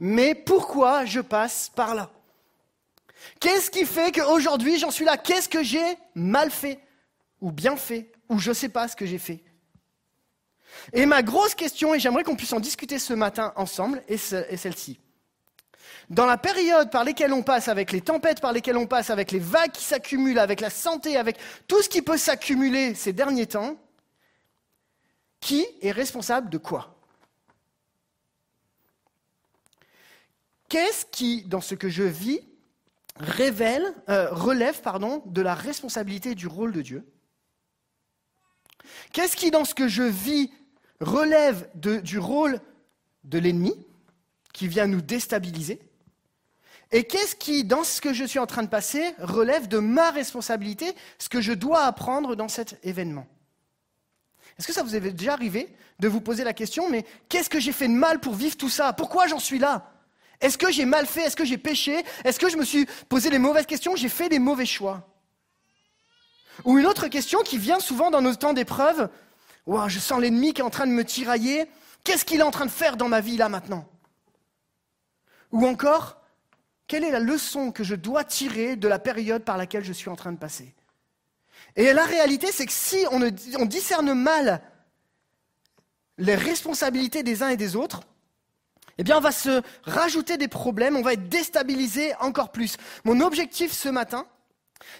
[0.00, 2.10] Mais pourquoi je passe par là?
[3.38, 5.18] Qu'est-ce qui fait qu'aujourd'hui j'en suis là?
[5.18, 6.80] Qu'est-ce que j'ai mal fait
[7.42, 9.44] Ou bien fait Ou je ne sais pas ce que j'ai fait?
[10.94, 14.98] Et ma grosse question, et j'aimerais qu'on puisse en discuter ce matin ensemble, est celle-ci.
[16.08, 19.32] Dans la période par laquelle on passe, avec les tempêtes par lesquelles on passe, avec
[19.32, 21.36] les vagues qui s'accumulent, avec la santé, avec
[21.68, 23.76] tout ce qui peut s'accumuler ces derniers temps,
[25.42, 26.96] qui est responsable de quoi?
[30.70, 32.40] Qu'est-ce qui, dans ce que je vis,
[33.16, 37.04] révèle, euh, relève pardon, de la responsabilité du rôle de Dieu?
[39.12, 40.50] Qu'est-ce qui, dans ce que je vis,
[41.00, 42.60] relève du rôle
[43.24, 43.74] de l'ennemi
[44.54, 45.80] qui vient nous déstabiliser?
[46.92, 50.10] Et qu'est-ce qui, dans ce que je suis en train de passer, relève de ma
[50.10, 53.26] responsabilité, ce que je dois apprendre dans cet événement?
[54.58, 57.60] Est-ce que ça vous est déjà arrivé de vous poser la question, mais qu'est-ce que
[57.60, 58.92] j'ai fait de mal pour vivre tout ça?
[58.92, 59.90] Pourquoi j'en suis là?
[60.40, 61.22] Est-ce que j'ai mal fait?
[61.22, 62.04] Est-ce que j'ai péché?
[62.24, 63.94] Est-ce que je me suis posé les mauvaises questions?
[63.96, 65.08] J'ai fait des mauvais choix.
[66.64, 69.08] Ou une autre question qui vient souvent dans nos temps d'épreuve,
[69.66, 71.66] Wow, je sens l'ennemi qui est en train de me tirailler.
[72.04, 73.86] Qu'est-ce qu'il est en train de faire dans ma vie là maintenant?
[75.52, 76.20] Ou encore,
[76.88, 80.08] quelle est la leçon que je dois tirer de la période par laquelle je suis
[80.08, 80.74] en train de passer?
[81.76, 84.60] Et la réalité, c'est que si on, discerne mal
[86.18, 88.00] les responsabilités des uns et des autres,
[88.98, 92.76] eh bien, on va se rajouter des problèmes, on va être déstabilisé encore plus.
[93.04, 94.26] Mon objectif ce matin,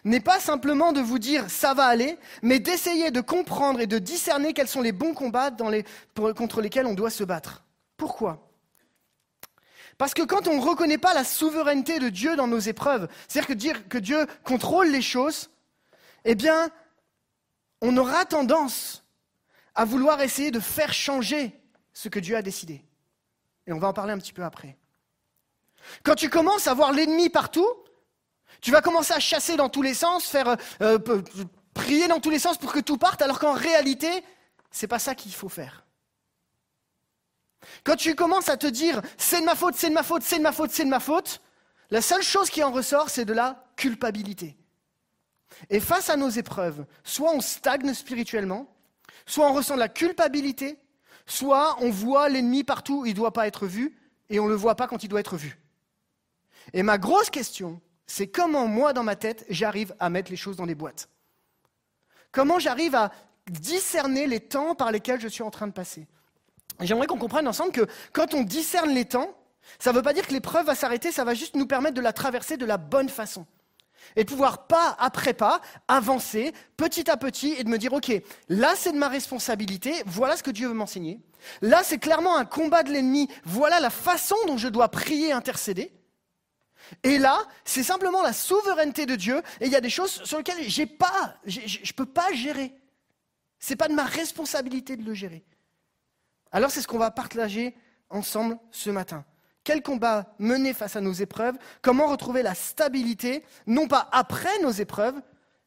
[0.04, 3.98] n'est pas simplement de vous dire ça va aller, mais d'essayer de comprendre et de
[3.98, 5.50] discerner quels sont les bons combats
[6.36, 7.64] contre lesquels on doit se battre.
[7.96, 8.48] Pourquoi?
[9.98, 13.48] Parce que quand on ne reconnaît pas la souveraineté de Dieu dans nos épreuves, c'est-à-dire
[13.48, 15.50] que dire que Dieu contrôle les choses,
[16.24, 16.70] eh bien,
[17.80, 19.04] on aura tendance
[19.74, 21.58] à vouloir essayer de faire changer
[21.92, 22.84] ce que Dieu a décidé.
[23.66, 24.76] Et on va en parler un petit peu après.
[26.02, 27.68] Quand tu commences à voir l'ennemi partout,
[28.60, 30.48] tu vas commencer à chasser dans tous les sens, faire
[30.80, 31.22] euh, euh,
[31.74, 34.24] prier dans tous les sens pour que tout parte, alors qu'en réalité,
[34.70, 35.84] c'est pas ça qu'il faut faire.
[37.84, 40.38] Quand tu commences à te dire c'est de ma faute, c'est de ma faute, c'est
[40.38, 41.40] de ma faute, c'est de ma faute,
[41.90, 44.56] la seule chose qui en ressort, c'est de la culpabilité.
[45.70, 48.66] Et face à nos épreuves, soit on stagne spirituellement,
[49.26, 50.78] soit on ressent de la culpabilité,
[51.26, 53.96] soit on voit l'ennemi partout, il ne doit pas être vu,
[54.30, 55.59] et on ne le voit pas quand il doit être vu.
[56.72, 60.57] Et ma grosse question, c'est comment moi, dans ma tête, j'arrive à mettre les choses
[60.57, 61.09] dans les boîtes?
[62.30, 63.12] Comment j'arrive à
[63.50, 66.07] discerner les temps par lesquels je suis en train de passer?
[66.80, 69.36] J'aimerais qu'on comprenne ensemble que quand on discerne les temps,
[69.78, 72.00] ça ne veut pas dire que l'épreuve va s'arrêter, ça va juste nous permettre de
[72.00, 73.46] la traverser de la bonne façon.
[74.16, 78.12] Et de pouvoir pas après pas avancer petit à petit et de me dire, OK,
[78.48, 81.20] là c'est de ma responsabilité, voilà ce que Dieu veut m'enseigner.
[81.61, 85.92] Là c'est clairement un combat de l'ennemi, voilà la façon dont je dois prier, intercéder.
[87.03, 90.38] Et là, c'est simplement la souveraineté de Dieu, et il y a des choses sur
[90.38, 92.74] lesquelles j'ai pas, je ne peux pas gérer.
[93.59, 95.44] Ce n'est pas de ma responsabilité de le gérer.
[96.50, 97.74] Alors c'est ce qu'on va partager
[98.11, 99.24] ensemble ce matin.
[99.64, 101.56] Quel combat mener face à nos épreuves?
[101.82, 105.20] Comment retrouver la stabilité, non pas après nos épreuves,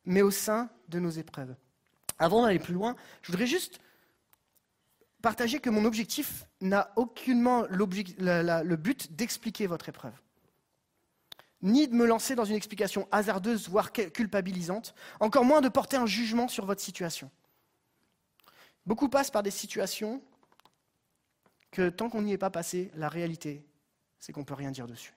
[0.03, 1.55] mais au sein de nos épreuves?
[2.19, 3.79] Avant d'aller plus loin, je voudrais juste
[5.21, 10.13] partager que mon objectif n'a aucunement le but d'expliquer votre épreuve.
[11.61, 16.05] Ni de me lancer dans une explication hasardeuse, voire culpabilisante, encore moins de porter un
[16.05, 17.31] jugement sur votre situation.
[18.85, 20.21] Beaucoup passent par des situations
[21.71, 23.65] que tant qu'on n'y est pas passé, la réalité,
[24.26, 25.13] c'est qu'on ne peut rien dire dessus.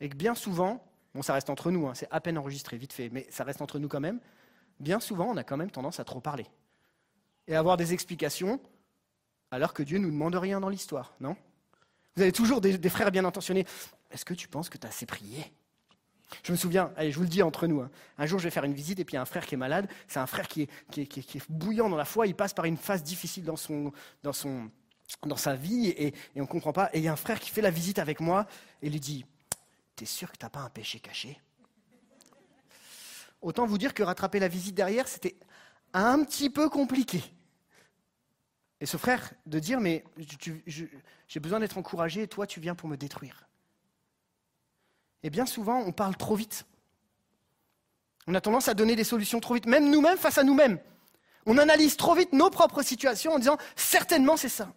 [0.00, 2.92] Et que bien souvent, bon ça reste entre nous, hein, c'est à peine enregistré, vite
[2.92, 4.20] fait, mais ça reste entre nous quand même,
[4.80, 6.44] bien souvent on a quand même tendance à trop parler.
[7.46, 8.60] Et à avoir des explications
[9.50, 11.36] alors que Dieu ne nous demande rien dans l'histoire, non?
[12.16, 13.64] Vous avez toujours des frères bien intentionnés.
[14.10, 15.50] Est-ce que tu penses que tu as assez prié?
[16.42, 17.90] Je me souviens, allez, je vous le dis entre nous, hein.
[18.18, 19.54] un jour je vais faire une visite et puis il y a un frère qui
[19.54, 22.76] est malade, c'est un frère qui est, bouillant dans la foi, il passe par une
[22.76, 23.90] phase difficile dans, son,
[24.22, 24.70] dans, son,
[25.26, 26.90] dans sa vie et, on ne comprend pas.
[26.92, 28.46] Et il y a un frère qui fait la visite avec moi
[28.82, 29.24] et lui dit,
[29.96, 31.40] t'es sûr que tu n'as pas un péché caché?
[33.42, 35.36] Autant vous dire que rattraper la visite derrière, c'était
[35.92, 37.22] un petit peu compliqué.
[38.80, 40.04] Et ce frère de dire, mais
[40.56, 43.46] j'ai besoin d'être encouragé et toi tu viens pour me détruire.
[45.22, 46.64] Et bien souvent, on parle trop vite.
[48.26, 50.78] On a tendance à donner des solutions trop vite, même nous-mêmes face à nous-mêmes.
[51.46, 54.72] On analyse trop vite nos propres situations en disant certainement c'est ça.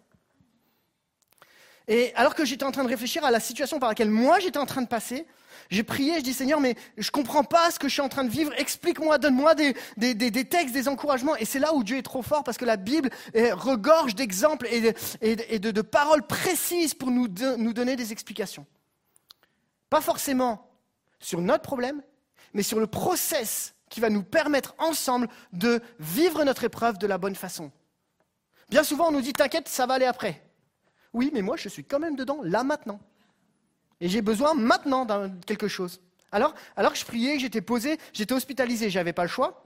[1.88, 4.58] Et alors que j'étais en train de réfléchir à la situation par laquelle moi j'étais
[4.58, 5.26] en train de passer,
[5.70, 8.24] j'ai prié, je dis Seigneur, mais je comprends pas ce que je suis en train
[8.24, 9.74] de vivre, explique-moi, donne-moi des,
[10.48, 11.36] textes, des encouragements.
[11.36, 15.58] Et c'est là où Dieu est trop fort parce que la Bible regorge d'exemples et,
[15.58, 18.66] de, paroles précises pour nous donner des explications.
[19.90, 20.70] Pas forcément
[21.18, 22.02] sur notre problème,
[22.52, 27.18] mais sur le process qui va nous permettre ensemble de vivre notre épreuve de la
[27.18, 27.70] bonne façon.
[28.70, 30.42] Bien souvent, on nous dit T'inquiète, ça va aller après.
[31.14, 33.00] Oui, mais moi, je suis quand même dedans, là, maintenant.
[34.00, 36.00] Et j'ai besoin maintenant de quelque chose.
[36.32, 39.64] Alors, alors que je priais, j'étais posé, j'étais hospitalisé, j'avais pas le choix.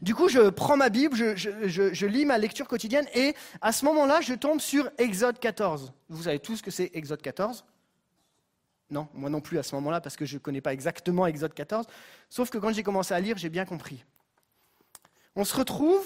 [0.00, 4.20] Du coup, je prends ma Bible, je, lis ma lecture quotidienne et à ce moment-là,
[4.20, 5.92] je tombe sur Exode 14.
[6.08, 7.64] Vous savez tous ce que c'est Exode 14
[8.90, 11.54] Non, moi non plus à ce moment-là parce que je ne connais pas exactement Exode
[11.54, 11.86] 14.
[12.28, 14.04] Sauf que quand j'ai commencé à lire, j'ai bien compris.
[15.34, 16.04] On se retrouve,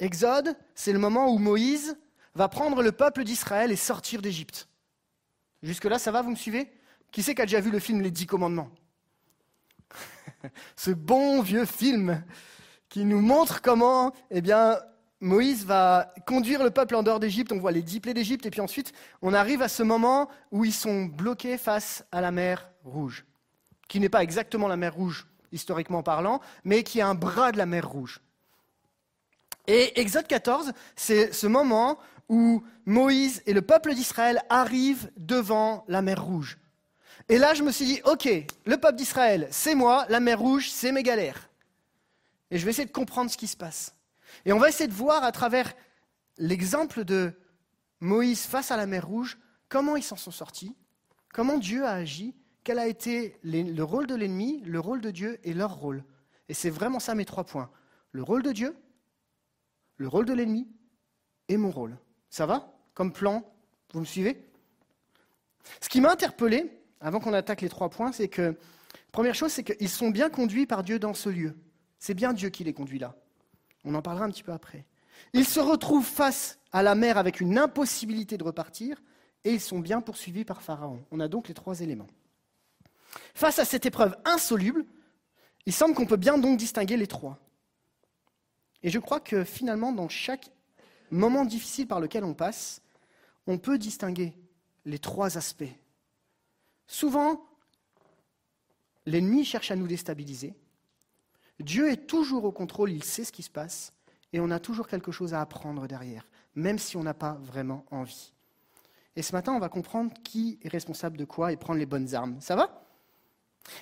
[0.00, 1.96] Exode, c'est le moment où Moïse
[2.34, 4.68] va prendre le peuple d'Israël et sortir d'Égypte.
[5.62, 6.72] Jusque-là, ça va, vous me suivez?
[7.10, 8.70] Qui c'est qui a déjà vu le film Les Dix Commandements?
[10.76, 12.24] Ce bon vieux film
[12.88, 14.78] qui nous montre comment eh bien,
[15.20, 17.52] Moïse va conduire le peuple en dehors d'Égypte.
[17.52, 18.44] On voit les dix plaies d'Égypte.
[18.44, 22.32] Et puis ensuite, on arrive à ce moment où ils sont bloqués face à la
[22.32, 23.24] mer Rouge,
[23.88, 27.58] qui n'est pas exactement la mer Rouge, historiquement parlant, mais qui est un bras de
[27.58, 28.20] la mer Rouge.
[29.68, 36.02] Et Exode 14, c'est ce moment où Moïse et le peuple d'Israël arrivent devant la
[36.02, 36.58] mer Rouge.
[37.28, 38.28] Et là, je me suis dit, OK,
[38.64, 41.48] le peuple d'Israël, c'est moi, la mer Rouge, c'est mes galères.
[42.50, 43.94] Et je vais essayer de comprendre ce qui se passe.
[44.44, 45.72] Et on va essayer de voir à travers
[46.38, 47.32] l'exemple de
[48.00, 50.74] Moïse face à la mer Rouge, comment ils s'en sont sortis,
[51.32, 55.38] comment Dieu a agi, quel a été le rôle de l'ennemi, le rôle de Dieu
[55.44, 56.04] et leur rôle.
[56.48, 57.70] Et c'est vraiment ça mes trois points.
[58.12, 58.76] Le rôle de Dieu,
[59.96, 60.68] le rôle de l'ennemi
[61.48, 61.96] et mon rôle.
[62.32, 63.44] Ça va Comme plan?
[63.92, 64.42] Vous me suivez?
[65.82, 68.56] Ce qui m'a interpellé, avant qu'on attaque les trois points, c'est que,
[69.12, 71.54] première chose, c'est qu'ils sont bien conduits par Dieu dans ce lieu.
[71.98, 73.14] C'est bien Dieu qui les conduit là.
[73.84, 74.86] On en parlera un petit peu après.
[75.34, 79.02] Ils se retrouvent face à la mer avec une impossibilité de repartir
[79.44, 81.04] et ils sont bien poursuivis par Pharaon.
[81.10, 82.08] On a donc les trois éléments.
[83.34, 84.86] Face à cette épreuve insoluble,
[85.66, 87.38] il semble qu'on peut bien donc distinguer les trois.
[88.82, 90.48] Et je crois que finalement, dans chaque
[91.12, 92.82] moment difficile par lequel on passe,
[93.46, 94.34] on peut distinguer
[94.84, 95.64] les trois aspects.
[96.86, 97.44] Souvent,
[99.06, 100.54] l'ennemi cherche à nous déstabiliser,
[101.60, 103.92] Dieu est toujours au contrôle, il sait ce qui se passe,
[104.32, 107.84] et on a toujours quelque chose à apprendre derrière, même si on n'a pas vraiment
[107.90, 108.32] envie.
[109.14, 112.14] Et ce matin, on va comprendre qui est responsable de quoi et prendre les bonnes
[112.14, 112.40] armes.
[112.40, 112.86] Ça va?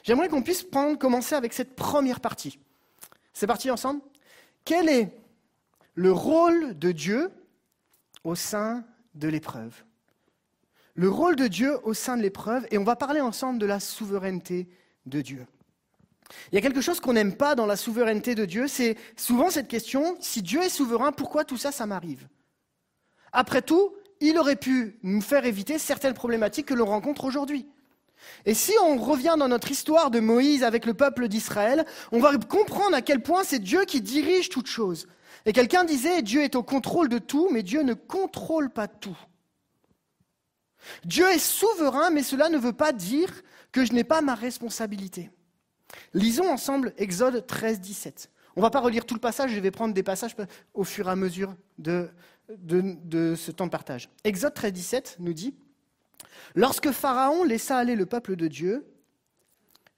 [0.02, 0.66] J'aimerais qu'on puisse
[0.98, 2.58] commencer avec cette première partie.
[3.32, 4.02] C'est parti ensemble?
[4.64, 5.16] Quel est
[6.00, 7.30] le rôle de Dieu
[8.24, 8.84] au sein
[9.14, 9.84] de l'épreuve
[10.94, 13.80] Le rôle de Dieu au sein de l'épreuve, et on va parler ensemble de la
[13.80, 14.66] souveraineté
[15.04, 15.46] de Dieu.
[16.50, 19.50] Il y a quelque chose qu'on n'aime pas dans la souveraineté de Dieu, c'est souvent
[19.50, 22.28] cette question, si Dieu est souverain, pourquoi tout ça, ça m'arrive?
[23.32, 27.68] Après tout, il aurait pu nous faire éviter certaines problématiques que l'on rencontre aujourd'hui.
[28.46, 32.38] Et si on revient dans notre histoire de Moïse avec le peuple d'Israël, on va
[32.38, 35.06] comprendre à quel point c'est Dieu qui dirige toute chose.
[35.46, 39.18] Et quelqu'un disait, Dieu est au contrôle de tout, mais Dieu ne contrôle pas tout.
[41.04, 43.30] Dieu est souverain, mais cela ne veut pas dire
[43.72, 45.30] que je n'ai pas ma responsabilité.
[46.14, 48.30] Lisons ensemble Exode 13, 17.
[48.56, 50.34] On ne va pas relire tout le passage, je vais prendre des passages
[50.74, 52.10] au fur et à mesure de,
[52.48, 54.10] ce temps de partage.
[54.24, 55.54] Exode 13, 17 nous dit
[56.54, 58.86] Lorsque Pharaon laissa aller le peuple de Dieu,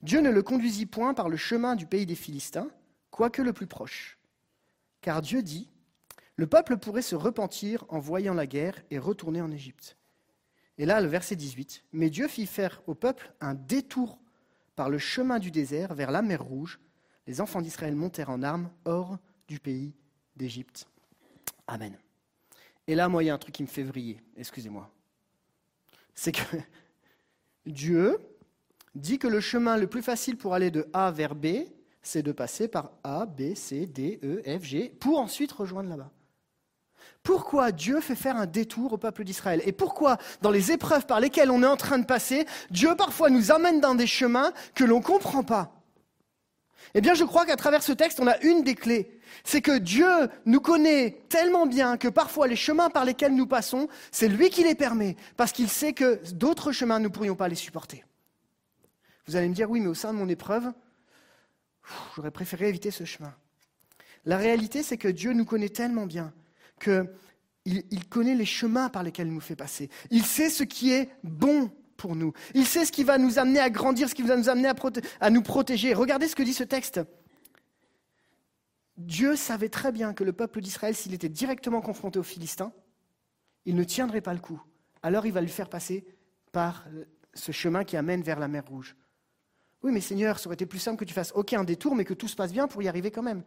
[0.02, 2.68] Dieu ne le conduisit point par le chemin du pays des Philistins,
[3.10, 4.18] quoique le plus proche.
[5.02, 5.68] Car Dieu dit
[6.36, 9.98] Le peuple pourrait se repentir en voyant la guerre et retourner en Égypte.
[10.78, 14.18] Et là, le verset 18 Mais Dieu fit faire au peuple un détour
[14.74, 16.80] par le chemin du désert vers la mer Rouge,
[17.26, 19.94] les enfants d'Israël montèrent en armes hors du pays
[20.34, 20.88] d'Égypte.
[21.66, 21.96] Amen.
[22.86, 24.90] Et là, moi, il y a un truc qui me fait vriller, excusez-moi.
[26.14, 26.56] C'est que
[27.66, 28.18] Dieu
[28.94, 31.46] dit que le chemin le plus facile pour aller de A vers B,
[32.02, 36.10] c'est de passer par A, B, C, D, E, F, G, pour ensuite rejoindre là-bas.
[37.22, 39.62] Pourquoi Dieu fait faire un détour au peuple d'Israël?
[39.64, 43.30] Et pourquoi, dans les épreuves par lesquelles on est en train de passer, Dieu parfois
[43.30, 45.72] nous amène dans des chemins que l'on ne comprend pas?
[46.94, 49.20] Eh bien, je crois qu'à travers ce texte, on a une des clés.
[49.44, 53.88] C'est que Dieu nous connaît tellement bien que parfois les chemins par lesquels nous passons,
[54.10, 57.48] c'est lui qui les permet, parce qu'il sait que d'autres chemins, nous ne pourrions pas
[57.48, 58.04] les supporter.
[59.26, 60.72] Vous allez me dire, oui, mais au sein de mon épreuve,
[62.16, 63.34] j'aurais préféré éviter ce chemin.
[64.24, 66.32] La réalité, c'est que Dieu nous connaît tellement bien
[66.80, 67.06] qu'il
[67.64, 69.90] il connaît les chemins par lesquels il nous fait passer.
[70.10, 72.32] Il sait ce qui est bon pour nous.
[72.54, 74.74] Il sait ce qui va nous amener à grandir, ce qui va nous amener à,
[75.20, 75.94] à nous protéger.
[75.94, 77.00] Regardez ce que dit ce texte.
[78.96, 82.72] Dieu savait très bien que le peuple d'Israël, s'il était directement confronté aux Philistins,
[83.64, 84.60] il ne tiendrait pas le coup.
[85.02, 86.04] Alors il va lui faire passer
[86.52, 86.86] par
[87.34, 88.96] ce chemin qui amène vers la mer Rouge.
[89.82, 92.14] Oui, mais Seigneur, ça aurait été plus simple que tu fasses aucun détour, mais que
[92.14, 93.42] tout se passe bien pour y arriver quand même.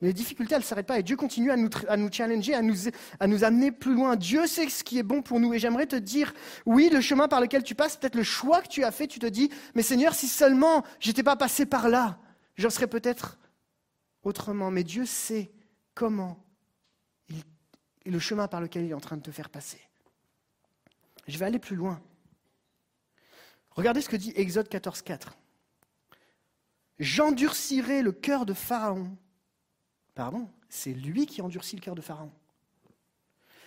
[0.00, 0.98] Mais les difficultés, elles ne s'arrêtent pas.
[0.98, 4.16] Et Dieu continue à nous, challenger, à nous, amener plus loin.
[4.16, 5.54] Dieu sait ce qui est bon pour nous.
[5.54, 6.32] Et j'aimerais te dire,
[6.66, 9.18] oui, le chemin par lequel tu passes, peut-être le choix que tu as fait, tu
[9.18, 12.18] te dis, mais Seigneur, si seulement j'étais pas passé par là,
[12.56, 13.38] j'en serais peut-être
[14.22, 14.70] autrement.
[14.70, 15.52] Mais Dieu sait
[15.94, 16.44] comment
[18.04, 19.80] et le chemin par lequel il est en train de te faire passer.
[21.26, 22.00] Je vais aller plus loin.
[23.70, 25.36] Regardez ce que dit Exode 14, 4.
[26.98, 29.16] J'endurcirai le cœur de Pharaon.
[30.14, 32.32] Pardon, c'est lui qui endurcit le cœur de Pharaon.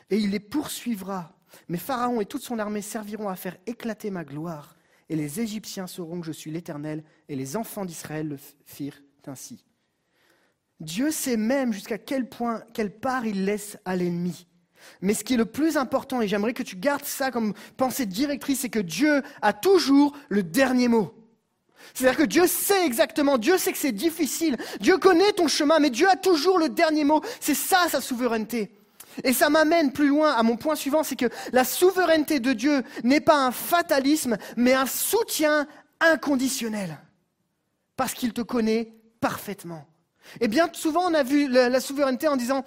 [0.09, 1.33] Et il les poursuivra.
[1.67, 4.75] Mais Pharaon et toute son armée serviront à faire éclater ma gloire.
[5.09, 7.03] Et les Égyptiens sauront que je suis l'Éternel.
[7.27, 9.65] Et les enfants d'Israël le firent ainsi.
[10.79, 14.47] Dieu sait même jusqu'à quel point, quelle part il laisse à l'ennemi.
[15.01, 18.05] Mais ce qui est le plus important, et j'aimerais que tu gardes ça comme pensée
[18.05, 21.13] directrice, c'est que Dieu a toujours le dernier mot.
[21.93, 25.89] C'est-à-dire que Dieu sait exactement, Dieu sait que c'est difficile, Dieu connaît ton chemin, mais
[25.89, 27.21] Dieu a toujours le dernier mot.
[27.39, 28.71] C'est ça sa souveraineté.
[29.23, 32.83] Et ça m'amène plus loin à mon point suivant, c'est que la souveraineté de Dieu
[33.03, 35.67] n'est pas un fatalisme, mais un soutien
[35.99, 36.97] inconditionnel.
[37.95, 39.87] Parce qu'il te connaît parfaitement.
[40.39, 42.63] Et bien souvent, on a vu la, souveraineté en disant,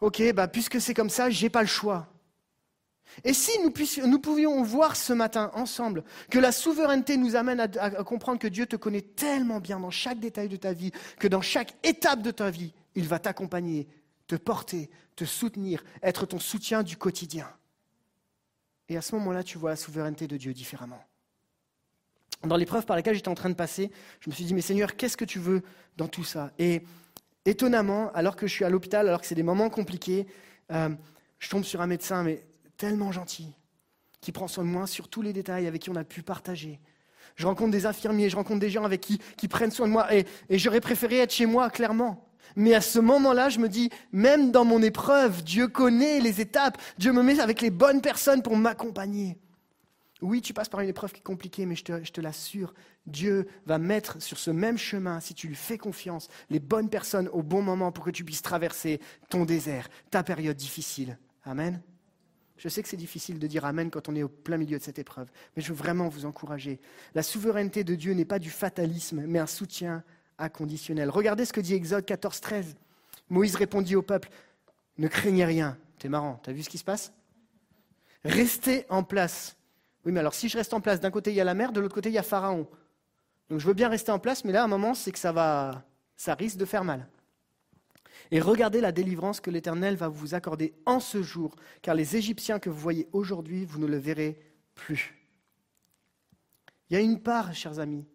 [0.00, 2.08] OK, bah, puisque c'est comme ça, j'ai pas le choix.
[3.24, 8.38] Et si nous, pouvions voir ce matin ensemble que la souveraineté nous amène à, comprendre
[8.38, 11.74] que Dieu te connaît tellement bien dans chaque détail de ta vie, que dans chaque
[11.82, 13.88] étape de ta vie, il va t'accompagner,
[14.26, 17.48] te porter, te soutenir, être ton soutien du quotidien.
[18.88, 21.02] Et à ce moment-là, tu vois la souveraineté de Dieu différemment.
[22.42, 23.90] Dans l'épreuve par laquelle j'étais en train de passer,
[24.20, 25.62] je me suis dit, mais Seigneur, qu'est-ce que tu veux
[25.96, 26.52] dans tout ça?
[26.58, 26.82] Et
[27.44, 30.26] étonnamment, alors que je suis à l'hôpital, alors que c'est des moments compliqués,
[30.70, 30.90] euh,
[31.38, 32.44] je tombe sur un médecin, mais
[32.76, 33.52] tellement gentil,
[34.20, 36.80] qui prend soin de moi sur tous les détails, avec qui on a pu partager.
[37.34, 40.12] Je rencontre des infirmiers, je rencontre des gens avec qui, qui prennent soin de moi,
[40.14, 42.28] et, j'aurais préféré être chez moi, clairement.
[42.54, 46.80] Mais à ce moment-là, je me dis, même dans mon épreuve, Dieu connaît les étapes,
[46.96, 49.36] Dieu me met avec les bonnes personnes pour m'accompagner.
[50.22, 52.72] Oui, tu passes par une épreuve qui est compliquée, mais je te, je te l'assure,
[53.06, 57.28] Dieu va mettre sur ce même chemin, si tu lui fais confiance, les bonnes personnes
[57.28, 61.18] au bon moment pour que tu puisses traverser ton désert, ta période difficile.
[61.44, 61.82] Amen.
[62.58, 64.82] Je sais que c'est difficile de dire Amen quand on est au plein milieu de
[64.82, 66.80] cette épreuve, mais je veux vraiment vous encourager.
[67.14, 70.02] La souveraineté de Dieu n'est pas du fatalisme, mais un soutien
[70.38, 71.10] inconditionnel.
[71.10, 72.76] Regardez ce que dit Exode 14, 13.
[73.28, 74.30] Moïse répondit au peuple
[74.98, 75.76] Ne craignez rien.
[76.00, 77.12] C'est marrant, t'as vu ce qui se passe?
[78.24, 79.56] Restez en place.
[80.04, 81.72] Oui, mais alors si je reste en place, d'un côté il y a la mer,
[81.72, 82.66] de l'autre côté il y a Pharaon.
[83.50, 85.32] Donc je veux bien rester en place, mais là, à un moment, c'est que ça
[85.32, 85.84] va,
[86.16, 87.06] ça risque de faire mal.
[88.30, 92.58] Et regardez la délivrance que l'Éternel va vous accorder en ce jour, car les Égyptiens
[92.58, 94.38] que vous voyez aujourd'hui, vous ne le verrez
[94.74, 95.14] plus.
[96.90, 98.06] Il y a une part, chers amis,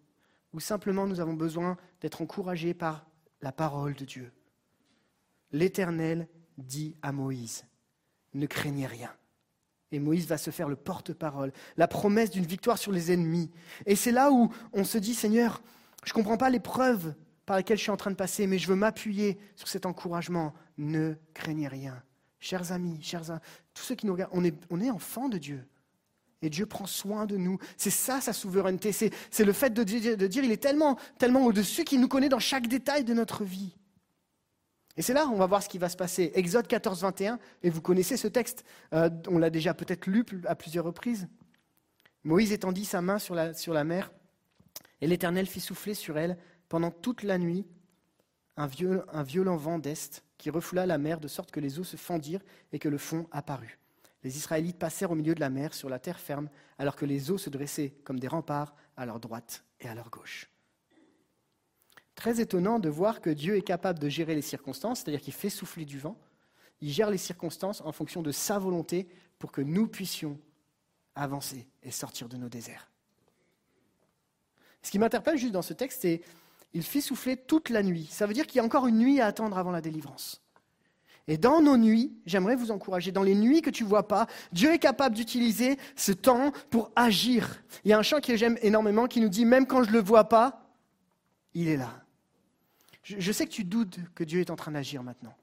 [0.53, 3.05] où simplement nous avons besoin d'être encouragés par
[3.41, 4.31] la parole de Dieu.
[5.51, 7.65] L'Éternel dit à Moïse,
[8.33, 9.11] ne craignez rien.
[9.91, 13.51] Et Moïse va se faire le porte-parole, la promesse d'une victoire sur les ennemis.
[13.85, 15.61] Et c'est là où on se dit, Seigneur,
[16.05, 17.13] je ne comprends pas l'épreuve
[17.45, 20.53] par laquelle je suis en train de passer, mais je veux m'appuyer sur cet encouragement.
[20.77, 22.01] Ne craignez rien.
[22.39, 23.39] Chers amis, chers
[23.73, 25.65] tous ceux qui nous regardent, on est, on est enfants de Dieu.
[26.41, 27.59] Et Dieu prend soin de nous.
[27.77, 28.91] C'est ça sa souveraineté.
[28.91, 32.29] C'est, le fait de dire, de dire il est tellement, tellement au-dessus qu'il nous connaît
[32.29, 33.75] dans chaque détail de notre vie.
[34.97, 36.31] Et c'est là, on va voir ce qui va se passer.
[36.35, 40.55] Exode 14, 21, et vous connaissez ce texte, euh, on l'a déjà peut-être lu à
[40.55, 41.27] plusieurs reprises.
[42.23, 44.11] Moïse étendit sa main sur la, sur la mer,
[44.99, 46.37] et l'Éternel fit souffler sur elle
[46.71, 47.65] pendant toute la nuit
[48.55, 52.45] un, violent vent d'est qui refoula la mer de sorte que les eaux se fendirent
[52.71, 53.77] et que le fond apparut.
[54.23, 57.29] Les Israélites passèrent au milieu de la mer sur la terre ferme, alors que les
[57.29, 60.49] eaux se dressaient comme des remparts à leur droite et à leur gauche.
[62.15, 65.49] Très étonnant de voir que Dieu est capable de gérer les circonstances, c'est-à-dire qu'il fait
[65.49, 66.17] souffler du vent.
[66.79, 69.09] Il gère les circonstances en fonction de sa volonté
[69.39, 70.39] pour que nous puissions
[71.15, 72.89] avancer et sortir de nos déserts.
[74.81, 76.21] Ce qui m'interpelle juste dans ce texte, c'est
[76.73, 78.07] il fit souffler toute la nuit.
[78.11, 80.41] Ça veut dire qu'il y a encore une nuit à attendre avant la délivrance.
[81.27, 84.27] Et dans nos nuits, j'aimerais vous encourager, dans les nuits que tu ne vois pas,
[84.51, 87.63] Dieu est capable d'utiliser ce temps pour agir.
[87.85, 89.95] Il y a un chant que j'aime énormément qui nous dit, même quand je ne
[89.95, 90.69] le vois pas,
[91.53, 92.03] il est là.
[93.03, 95.35] Je, je sais que tu doutes que Dieu est en train d'agir maintenant.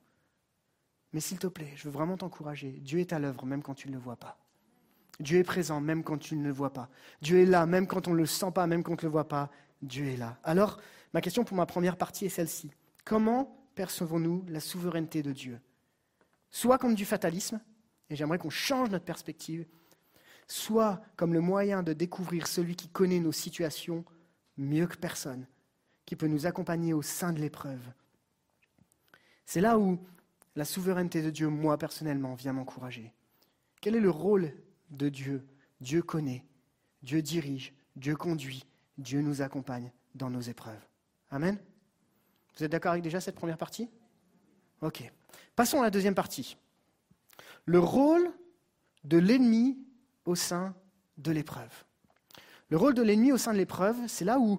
[1.12, 2.70] Mais s'il te plaît, je veux vraiment t'encourager.
[2.82, 4.36] Dieu est à l'œuvre même quand tu ne le vois pas.
[5.20, 6.88] Dieu est présent même quand tu ne le vois pas.
[7.22, 9.08] Dieu est là même quand on ne le sent pas, même quand on ne le
[9.08, 9.50] voit pas.
[9.82, 10.38] Dieu est là.
[10.44, 10.78] Alors,
[11.14, 12.70] Ma question pour ma première partie est celle-ci.
[13.04, 15.60] Comment percevons-nous la souveraineté de Dieu?
[16.50, 17.60] Soit comme du fatalisme,
[18.10, 19.66] et j'aimerais qu'on change notre perspective,
[20.46, 24.04] soit comme le moyen de découvrir celui qui connaît nos situations
[24.56, 25.46] mieux que personne,
[26.06, 27.86] qui peut nous accompagner au sein de l'épreuve.
[29.44, 29.98] C'est là où
[30.56, 33.14] la souveraineté de Dieu, moi personnellement, vient m'encourager.
[33.80, 34.52] Quel est le rôle
[34.90, 35.46] de Dieu?
[35.80, 36.44] Dieu connaît,
[37.02, 38.64] Dieu dirige, Dieu conduit,
[38.96, 40.84] Dieu nous accompagne dans nos épreuves.
[41.30, 41.58] Amen
[42.56, 43.88] Vous êtes d'accord avec déjà cette première partie?
[44.80, 45.10] Ok.
[45.56, 46.56] Passons à la deuxième partie.
[47.66, 48.32] Le rôle
[49.04, 49.78] de l'ennemi
[50.24, 50.74] au sein
[51.18, 51.84] de l'épreuve.
[52.70, 54.58] Le rôle de l'ennemi au sein de l'épreuve, c'est là où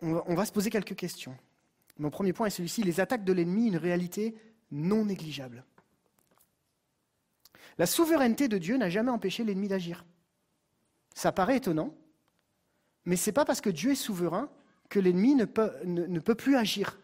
[0.00, 1.36] on va se poser quelques questions.
[1.98, 4.34] Mon premier point est celui-ci, les attaques de l'ennemi, une réalité
[4.70, 5.64] non négligeable.
[7.78, 10.04] La souveraineté de Dieu n'a jamais empêché l'ennemi d'agir.
[11.14, 11.94] Ça paraît étonnant,
[13.04, 14.50] mais ce n'est pas parce que Dieu est souverain
[14.92, 16.98] que l'ennemi ne peut, plus agir.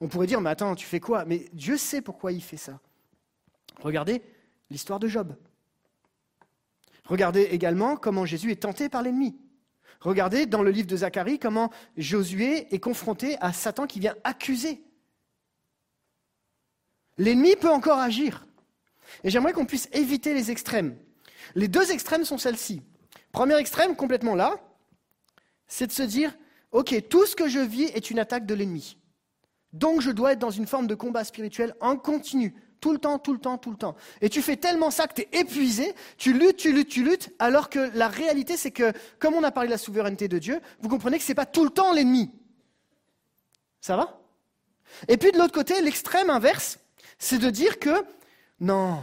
[0.00, 1.24] On pourrait dire, mais attends, tu fais quoi?
[1.24, 2.80] Mais Dieu sait pourquoi il fait ça.
[3.80, 4.22] Regardez
[4.70, 5.36] l'histoire de Job.
[7.04, 9.38] Regardez également comment Jésus est tenté par l'ennemi.
[10.00, 14.82] Regardez dans le livre de Zacharie comment Josué est confronté à Satan qui vient accuser.
[17.18, 18.44] L'ennemi peut encore agir.
[19.22, 20.98] Et j'aimerais qu'on puisse éviter les extrêmes.
[21.54, 22.82] Les deux extrêmes sont celles-ci.
[23.30, 24.60] Premier extrême, complètement là,
[25.68, 26.34] c'est de se dire,
[26.72, 28.96] OK, tout ce que je vis est une attaque de l'ennemi.
[29.72, 33.18] Donc je dois être dans une forme de combat spirituel en continu, tout le temps,
[33.18, 33.94] tout le temps, tout le temps.
[34.20, 37.30] Et tu fais tellement ça que tu es épuisé, tu luttes, tu luttes, tu luttes,
[37.38, 40.60] alors que la réalité, c'est que, comme on a parlé de la souveraineté de Dieu,
[40.80, 42.30] vous comprenez que ce n'est pas tout le temps l'ennemi.
[43.80, 44.20] Ça va?
[45.08, 46.78] Et puis de l'autre côté, l'extrême inverse,
[47.18, 48.04] c'est de dire que
[48.60, 49.00] non,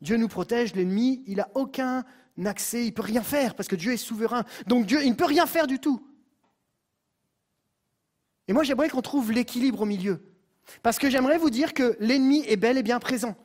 [0.00, 2.04] Dieu nous protège, l'ennemi, il n'a aucun
[2.44, 4.44] accès, il ne peut rien faire parce que Dieu est souverain.
[4.66, 6.06] Donc Dieu, il ne peut rien faire du tout.
[8.48, 10.20] Et moi, j'aimerais qu'on trouve l'équilibre au milieu.
[10.82, 13.36] Parce que j'aimerais vous dire que l'ennemi est bel et bien présent.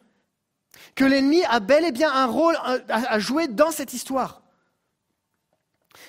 [0.95, 2.58] Que l'ennemi a bel et bien un rôle
[2.89, 4.41] à jouer dans cette histoire.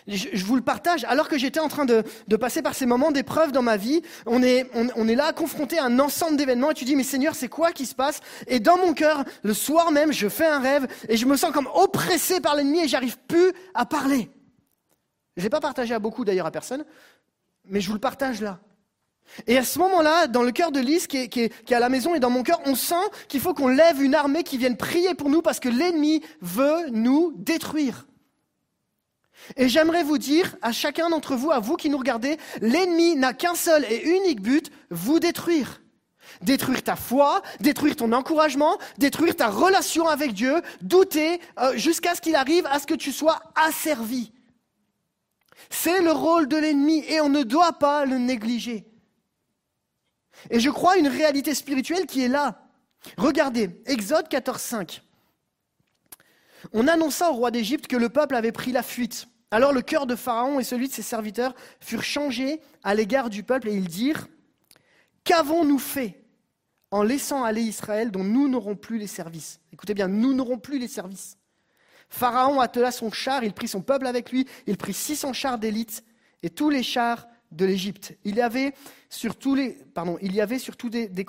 [0.08, 2.04] Je, vous le partage, alors que j'étais en train de,
[2.36, 4.66] passer par ces moments d'épreuve dans ma vie, on est,
[5.14, 7.94] là confronté à un ensemble d'événements et tu dis, mais Seigneur, c'est quoi qui se
[7.94, 8.20] passe?
[8.48, 11.52] Et dans mon cœur, le soir même, je fais un rêve et je me sens
[11.52, 14.30] comme oppressé par l'ennemi et j'arrive plus à parler.
[15.36, 16.84] Je ne l'ai pas partagé à beaucoup d'ailleurs à personne,
[17.64, 18.58] mais je vous le partage là.
[19.46, 21.88] Et à ce moment-là, dans le cœur de Lise qui est, qui, est, à la
[21.88, 22.94] maison et dans mon cœur, on sent
[23.28, 26.90] qu'il faut qu'on lève une armée qui vienne prier pour nous parce que l'ennemi veut
[26.90, 28.06] nous détruire.
[29.56, 33.32] Et j'aimerais vous dire, à chacun d'entre vous, à vous qui nous regardez, l'ennemi n'a
[33.32, 35.80] qu'un seul et unique but, vous détruire.
[36.42, 42.20] Détruire ta foi, détruire ton encouragement, détruire ta relation avec Dieu, douter euh, jusqu'à ce
[42.20, 44.32] qu'il arrive à ce que tu sois asservi.
[45.70, 48.91] C'est le rôle de l'ennemi et on ne doit pas le négliger.
[50.50, 52.68] Et je crois une réalité spirituelle qui est là.
[53.16, 55.02] Regardez, Exode 14, 5.
[56.72, 59.26] On annonça au roi d'Égypte que le peuple avait pris la fuite.
[59.50, 63.42] Alors le cœur de Pharaon et celui de ses serviteurs furent changés à l'égard du
[63.42, 64.28] peuple et ils dirent,
[65.24, 66.24] Qu'avons-nous fait
[66.90, 69.60] en laissant aller Israël dont nous n'aurons plus les services?
[69.72, 71.36] Écoutez bien, nous n'aurons plus les services.
[72.08, 76.04] Pharaon attela son char, il prit son peuple avec lui, il prit 600 chars d'élite
[76.42, 78.16] et tous les chars de l'Égypte.
[78.24, 78.74] Il y avait
[79.08, 79.56] sur tous
[79.94, 81.26] pardon, des,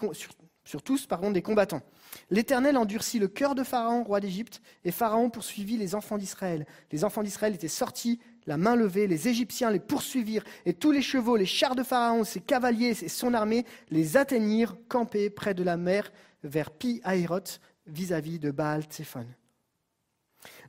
[0.65, 1.82] sur tous pardon, des combattants.
[2.30, 6.65] L'Éternel endurcit le cœur de Pharaon, roi d'Égypte, et Pharaon poursuivit les enfants d'Israël.
[6.91, 11.01] Les enfants d'Israël étaient sortis, la main levée, les Égyptiens les poursuivirent, et tous les
[11.01, 15.63] chevaux, les chars de Pharaon, ses cavaliers et son armée les atteignirent, campés près de
[15.63, 16.11] la mer,
[16.43, 19.26] vers Pi-Hahiroth, vis-à-vis de Baal-Tséphon.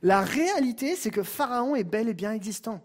[0.01, 2.81] La réalité, c'est que Pharaon est bel et bien existant.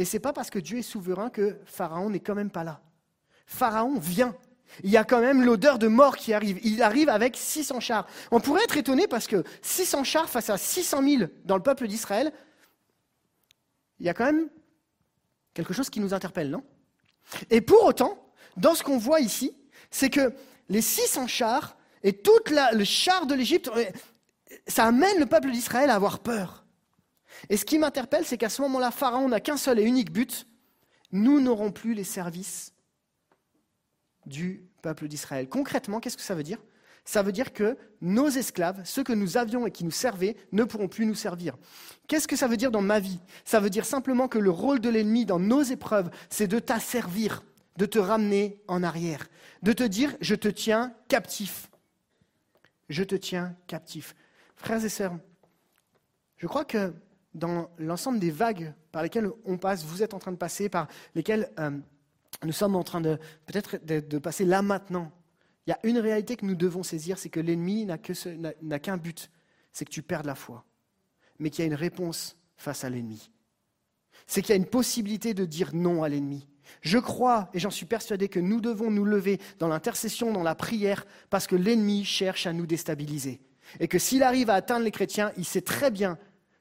[0.00, 2.64] Et ce n'est pas parce que Dieu est souverain que Pharaon n'est quand même pas
[2.64, 2.80] là.
[3.44, 4.34] Pharaon vient
[4.82, 6.58] il y a quand même l'odeur de mort qui arrive.
[6.62, 8.06] Il arrive avec 600 chars.
[8.30, 11.86] On pourrait être étonné parce que 600 chars face à 600 000 dans le peuple
[11.86, 12.32] d'Israël,
[13.98, 14.48] il y a quand même
[15.52, 16.64] quelque chose qui nous interpelle, non?
[17.50, 19.54] Et pour autant, dans ce qu'on voit ici,
[19.90, 20.32] c'est que
[20.70, 23.84] les 600 chars et tout le char de l'Égypte, euh,
[24.66, 26.59] ça amène le peuple d'Israël à avoir peur.
[27.48, 30.46] Et ce qui m'interpelle, c'est qu'à ce moment-là, Pharaon n'a qu'un seul et unique but,
[31.12, 32.72] nous n'aurons plus les services
[34.26, 35.48] du peuple d'Israël.
[35.48, 36.58] Concrètement, qu'est-ce que ça veut dire?
[37.04, 40.64] Ça veut dire que nos esclaves, ceux que nous avions et qui nous servaient, ne
[40.64, 41.56] pourront plus nous servir.
[42.06, 43.20] Qu'est-ce que ça veut dire dans ma vie?
[43.44, 47.42] Ça veut dire simplement que le rôle de l'ennemi dans nos épreuves, c'est de t'asservir,
[47.78, 49.28] de te ramener en arrière,
[49.62, 51.70] de te dire je te tiens captif.
[52.88, 54.14] Je te tiens captif.
[54.56, 55.16] Frères et sœurs,
[56.36, 56.92] je crois que
[57.34, 60.88] dans l'ensemble des vagues par lesquelles on passe, vous êtes en train de passer, par
[61.14, 61.70] lesquelles euh,
[62.44, 65.12] nous sommes en train de peut-être de, passer là maintenant.
[65.66, 67.98] Il y a une réalité que nous devons saisir, c'est que l'ennemi n'a
[68.78, 69.30] qu'un but,
[69.72, 70.64] c'est que tu perdes la foi,
[71.38, 73.30] mais qu'il y a une réponse face à l'ennemi.
[74.26, 76.48] C'est qu'il y a une possibilité de dire non à l'ennemi.
[76.82, 80.54] Je crois et j'en suis persuadé que nous devons nous lever dans l'intercession, dans la
[80.54, 83.40] prière, parce que l'ennemi cherche à nous déstabiliser.
[83.78, 86.18] Et que s'il arrive à atteindre les chrétiens, il sait très bien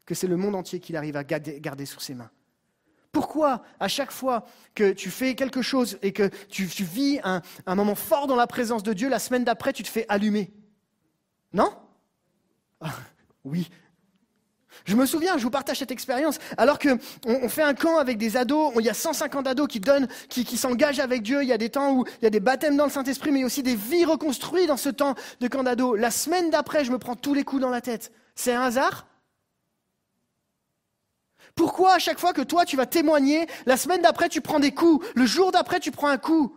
[0.10, 2.32] que c'est le monde entier qu'il arrive à garder sous ses mains.
[3.12, 4.44] Pourquoi à chaque fois
[4.74, 7.42] que tu fais quelque chose et que tu, vis un,
[7.76, 10.52] moment fort dans la présence de Dieu, la semaine d'après, tu te fais allumer?
[11.54, 11.72] Non?
[13.46, 13.70] Oui.
[14.86, 18.18] Je me souviens, je vous partage cette expérience, alors qu'on on fait un camp avec
[18.18, 21.48] des ados, il y a 150 ados qui donnent, qui, qui s'engagent avec Dieu, il
[21.48, 23.64] y a des temps où il y a des baptêmes dans le Saint-Esprit, mais aussi
[23.64, 25.98] des vies reconstruites dans ce temps de camp d'ados.
[25.98, 28.12] La semaine d'après, je me prends tous les coups dans la tête.
[28.36, 29.09] C'est un hasard?
[31.60, 34.72] Pourquoi à chaque fois que toi tu vas témoigner, la semaine d'après tu prends des
[34.72, 36.56] coups, le jour d'après tu prends un coup?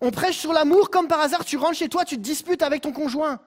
[0.00, 2.80] On prêche sur l'amour comme par hasard, tu rentres chez toi, tu te disputes avec
[2.80, 3.38] ton conjoint.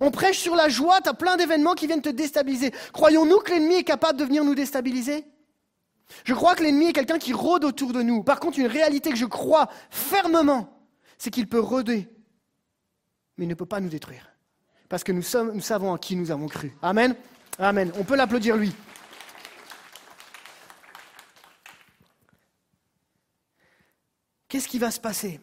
[0.00, 2.72] On prêche sur la joie, tu as plein d'événements qui viennent te déstabiliser.
[2.94, 5.26] Croyons-nous que l'ennemi est capable de venir nous déstabiliser?
[6.24, 8.22] Je crois que l'ennemi est quelqu'un qui rôde autour de nous.
[8.22, 10.82] Par contre, une réalité que je crois fermement,
[11.18, 12.08] c'est qu'il peut rôder,
[13.36, 14.30] mais il ne peut pas nous détruire.
[14.88, 16.74] Parce que nous, sommes, nous savons en qui nous avons cru.
[16.80, 17.14] Amen.
[17.58, 17.92] Amen.
[17.96, 18.74] On peut l'applaudir lui.
[24.48, 25.40] Qu'est-ce qui va se passer?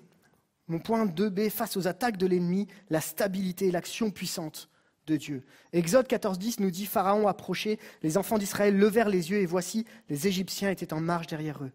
[0.67, 4.69] Mon point 2b, face aux attaques de l'ennemi, la stabilité l'action puissante
[5.07, 5.43] de Dieu.
[5.73, 10.27] Exode 14.10 nous dit, Pharaon approchait, les enfants d'Israël levèrent les yeux et voici, les
[10.27, 11.71] Égyptiens étaient en marche derrière eux.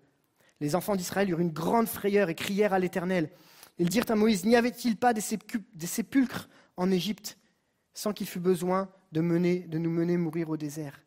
[0.60, 3.30] Les enfants d'Israël eurent une grande frayeur et crièrent à l'Éternel.
[3.78, 7.36] Ils dirent à Moïse, n'y avait-il pas des sépulcres en Égypte?
[7.94, 8.88] Sans qu'il fût besoin
[9.20, 11.00] de, nous mener mourir au désert.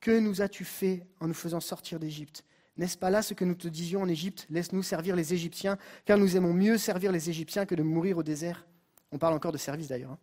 [0.00, 2.44] Que nous as-tu fait en nous faisant sortir d'Égypte?
[2.76, 4.46] N'est-ce pas là ce que nous te disions en Égypte?
[4.50, 8.22] Laisse-nous servir les Égyptiens, car nous aimons mieux servir les Égyptiens que de mourir au
[8.22, 8.66] désert.
[9.12, 10.12] On parle encore de service d'ailleurs.
[10.12, 10.18] Hein.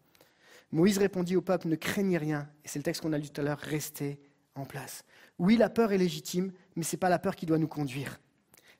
[0.71, 2.49] Moïse répondit au peuple, ne craignez rien.
[2.63, 4.19] Et c'est le texte qu'on a lu tout à l'heure, restez
[4.55, 5.03] en place.
[5.37, 8.19] Oui, la peur est légitime, mais ce n'est pas la peur qui doit nous conduire.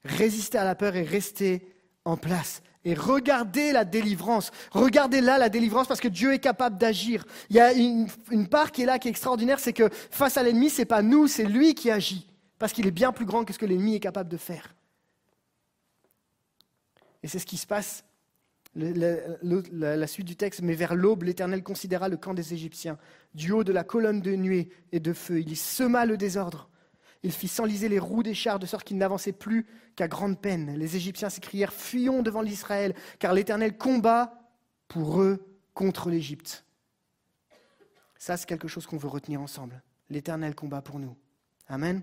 [0.04, 1.68] Résister à la peur et rester
[2.08, 4.52] en place et regardez la délivrance.
[4.72, 7.26] Regardez là la délivrance parce que Dieu est capable d'agir.
[7.50, 8.08] Il y a une,
[8.50, 11.02] part qui est là qui est extraordinaire, c'est que face à l'ennemi, ce n'est pas
[11.02, 12.26] nous, c'est lui qui agit.
[12.58, 14.74] Parce qu'il est bien plus grand que ce que l'ennemi est capable de faire.
[17.24, 18.06] Et c'est ce qui se passe.
[18.74, 22.98] la, suite du texte, mais vers l'aube, l'Éternel considéra le camp des Égyptiens.
[23.36, 26.70] Du haut de la colonne de nuée et de feu, il y sema le désordre.
[27.24, 29.66] Il fit s'enliser les roues des chars de sorte qu'ils n'avançaient plus
[29.96, 30.76] qu'à grande peine.
[30.78, 34.34] Les Égyptiens s'écrièrent Fuyons devant l'Israël, car l'Éternel combat
[34.88, 36.66] pour eux contre l'Égypte.
[38.18, 39.82] Ça, c'est quelque chose qu'on veut retenir ensemble.
[40.10, 41.16] L'Éternel combat pour nous.
[41.68, 42.02] Amen.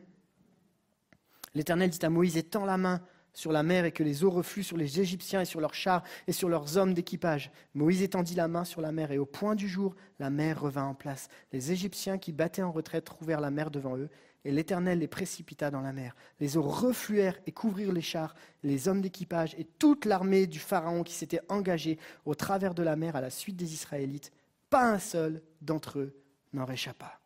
[1.55, 3.01] L'Éternel dit à Moïse Étends la main
[3.33, 6.05] sur la mer et que les eaux refluent sur les Égyptiens et sur leurs chars
[6.27, 7.51] et sur leurs hommes d'équipage.
[7.75, 10.85] Moïse étendit la main sur la mer et au point du jour, la mer revint
[10.85, 11.29] en place.
[11.53, 14.09] Les Égyptiens qui battaient en retraite trouvèrent la mer devant eux
[14.45, 16.15] et l'Éternel les précipita dans la mer.
[16.39, 21.03] Les eaux refluèrent et couvrirent les chars, les hommes d'équipage et toute l'armée du Pharaon
[21.03, 24.33] qui s'était engagée au travers de la mer à la suite des Israélites.
[24.69, 26.15] Pas un seul d'entre eux
[26.53, 27.21] n'en réchappa.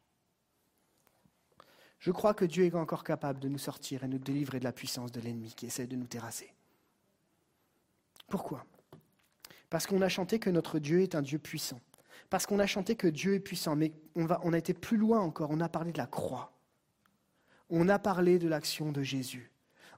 [1.98, 4.72] Je crois que Dieu est encore capable de nous sortir et nous délivrer de la
[4.72, 6.52] puissance de l'ennemi qui essaie de nous terrasser.
[8.28, 8.64] Pourquoi?
[9.68, 11.80] Parce qu'on a chanté que notre Dieu est un Dieu puissant.
[12.30, 15.18] Parce qu'on a chanté que Dieu est puissant, mais on, on a été plus loin
[15.18, 16.57] encore, on a parlé de la croix
[17.70, 19.50] on a parlé de l'action de Jésus.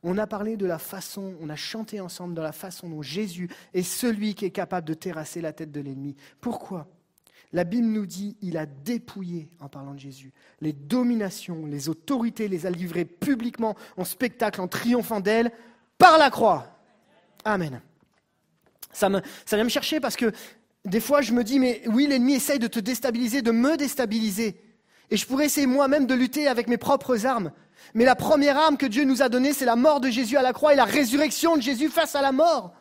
[0.03, 3.51] On a parlé de la façon, on a chanté ensemble de la façon dont Jésus
[3.75, 6.17] est celui qui est capable de terrasser la tête de l'ennemi.
[6.41, 6.89] Pourquoi?
[7.53, 12.49] La Bible nous dit il a dépouillé, en parlant de Jésus, les dominations, les autorités,
[12.49, 15.53] les a livrées publiquement en spectacle, en triomphant d'elles,
[15.99, 16.67] par la croix.
[17.45, 17.83] Amen.
[18.93, 20.33] Ça, me, ça vient me chercher parce que
[20.85, 24.57] des fois je me dis, mais oui, l'ennemi essaye de te déstabiliser, de me déstabiliser.
[25.11, 27.53] Et je pourrais essayer moi-même de lutter avec mes propres armes.
[27.95, 30.43] Mais la première arme que Dieu nous a donnée, c'est la mort de Jésus à
[30.43, 32.73] la croix et la résurrection de Jésus face à la mort.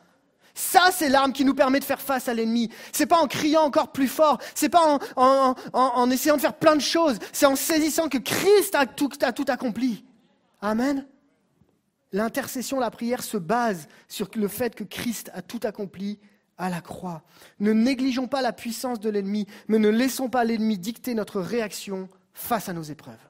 [0.54, 2.70] Ça, c'est l'arme qui nous permet de faire face à l'ennemi.
[2.92, 4.40] C'est pas en criant encore plus fort.
[4.54, 7.18] C'est pas en, essayant de faire plein de choses.
[7.32, 10.04] C'est en saisissant que Christ a tout accompli.
[10.62, 11.08] Amen.
[12.12, 16.20] L'intercession, la prière se base sur le fait que Christ a tout accompli
[16.58, 17.24] à la croix.
[17.60, 22.10] Ne négligeons pas la puissance de l'ennemi, mais ne laissons pas l'ennemi dicter notre réaction
[22.40, 23.30] face à nos épreuves.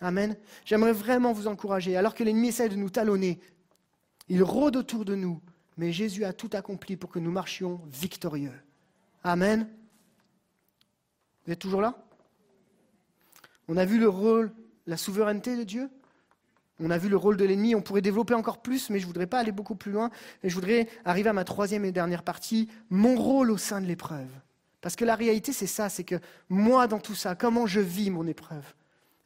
[0.00, 0.36] Amen.
[0.64, 3.40] J'aimerais vraiment vous encourager, alors que l'ennemi essaie de nous talonner,
[4.28, 5.40] il rôde autour de nous,
[5.76, 8.52] mais Jésus a tout accompli pour que nous marchions victorieux.
[9.22, 9.68] Amen.
[11.46, 12.04] Vous êtes toujours là?
[13.68, 14.52] On a vu le rôle,
[14.86, 15.90] la souveraineté de Dieu
[16.82, 19.06] on a vu le rôle de l'ennemi, on pourrait développer encore plus, mais je ne
[19.06, 20.10] voudrais pas aller beaucoup plus loin.
[20.42, 23.86] Et je voudrais arriver à ma troisième et dernière partie, mon rôle au sein de
[23.86, 24.30] l'épreuve.
[24.82, 26.16] Parce que la réalité, c'est ça, c'est que
[26.50, 28.74] moi, dans tout ça, comment je vis mon épreuve?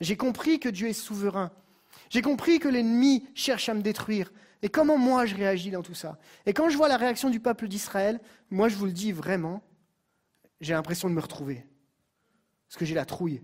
[0.00, 1.50] J'ai compris que Dieu est souverain.
[2.10, 4.30] J'ai compris que l'ennemi cherche à me détruire.
[4.62, 6.18] Et comment moi je réagis dans tout ça?
[6.44, 9.62] Et quand je vois la réaction du peuple d'Israël, moi je vous le dis vraiment,
[10.60, 11.66] j'ai l'impression de me retrouver.
[12.68, 13.42] Parce que j'ai la trouille.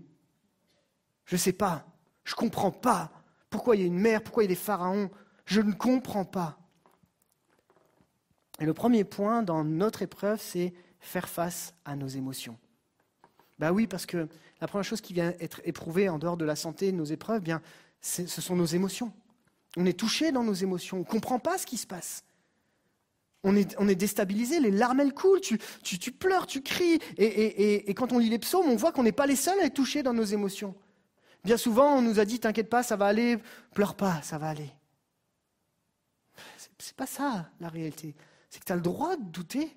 [1.25, 1.85] Je ne sais pas.
[2.25, 3.11] Je ne comprends pas.
[3.49, 4.23] Pourquoi il y a une mer?
[4.23, 5.09] Pourquoi il y a des pharaons?
[5.45, 6.59] Je ne comprends pas.
[8.59, 10.73] Et le premier point dans notre épreuve, c'est
[11.03, 12.57] faire face à nos émotions.
[13.59, 14.27] Ben oui, parce que
[14.61, 17.61] la première chose qui vient être éprouvée en dehors de la santé, nos épreuves, bien,
[18.01, 19.13] ce sont nos émotions.
[19.77, 22.23] On est touché dans nos émotions, on ne comprend pas ce qui se passe.
[23.43, 26.99] On est, on est déstabilisé, les larmes elles coulent, tu, tu, pleures, tu cries.
[27.17, 29.65] Et, et, quand on lit les psaumes, on voit qu'on n'est pas les seuls à
[29.65, 30.75] être touchés dans nos émotions.
[31.43, 33.37] Bien souvent, on nous a dit T'inquiète pas, ça va aller,
[33.73, 34.71] pleure pas, ça va aller.
[36.77, 38.15] C'est pas ça la réalité.
[38.49, 39.75] C'est que tu as le droit de douter.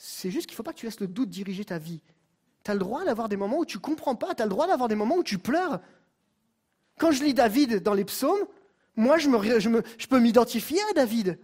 [0.00, 2.00] C'est juste qu'il ne faut pas que tu laisses le doute diriger ta vie.
[2.64, 4.50] Tu as le droit d'avoir des moments où tu ne comprends pas, tu as le
[4.50, 5.80] droit d'avoir des moments où tu pleures.
[6.98, 8.46] Quand je lis David dans les psaumes,
[8.94, 11.40] moi je, peux m'identifier à David.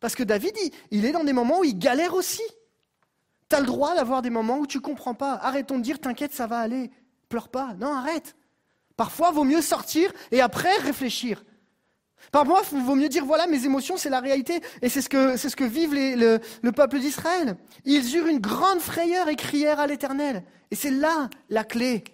[0.00, 2.42] Parce que David, il, il, est dans des moments où il galère aussi.
[3.50, 5.34] Tu as le droit d'avoir des moments où tu ne comprends pas.
[5.34, 6.90] Arrêtons de dire T'inquiète, ça va aller.
[7.28, 7.74] Pleure pas.
[7.74, 8.36] Non, arrête.
[8.96, 11.44] Parfois, vaut mieux sortir et après réfléchir.
[12.30, 14.60] Parfois, il vaut mieux dire voilà, mes émotions, c'est la réalité.
[14.82, 17.56] Et c'est ce que, c'est ce que vivent le, le, peuple d'Israël.
[17.84, 20.44] Ils eurent une grande frayeur et crièrent à l'Éternel.
[20.70, 22.04] Et c'est là la clé.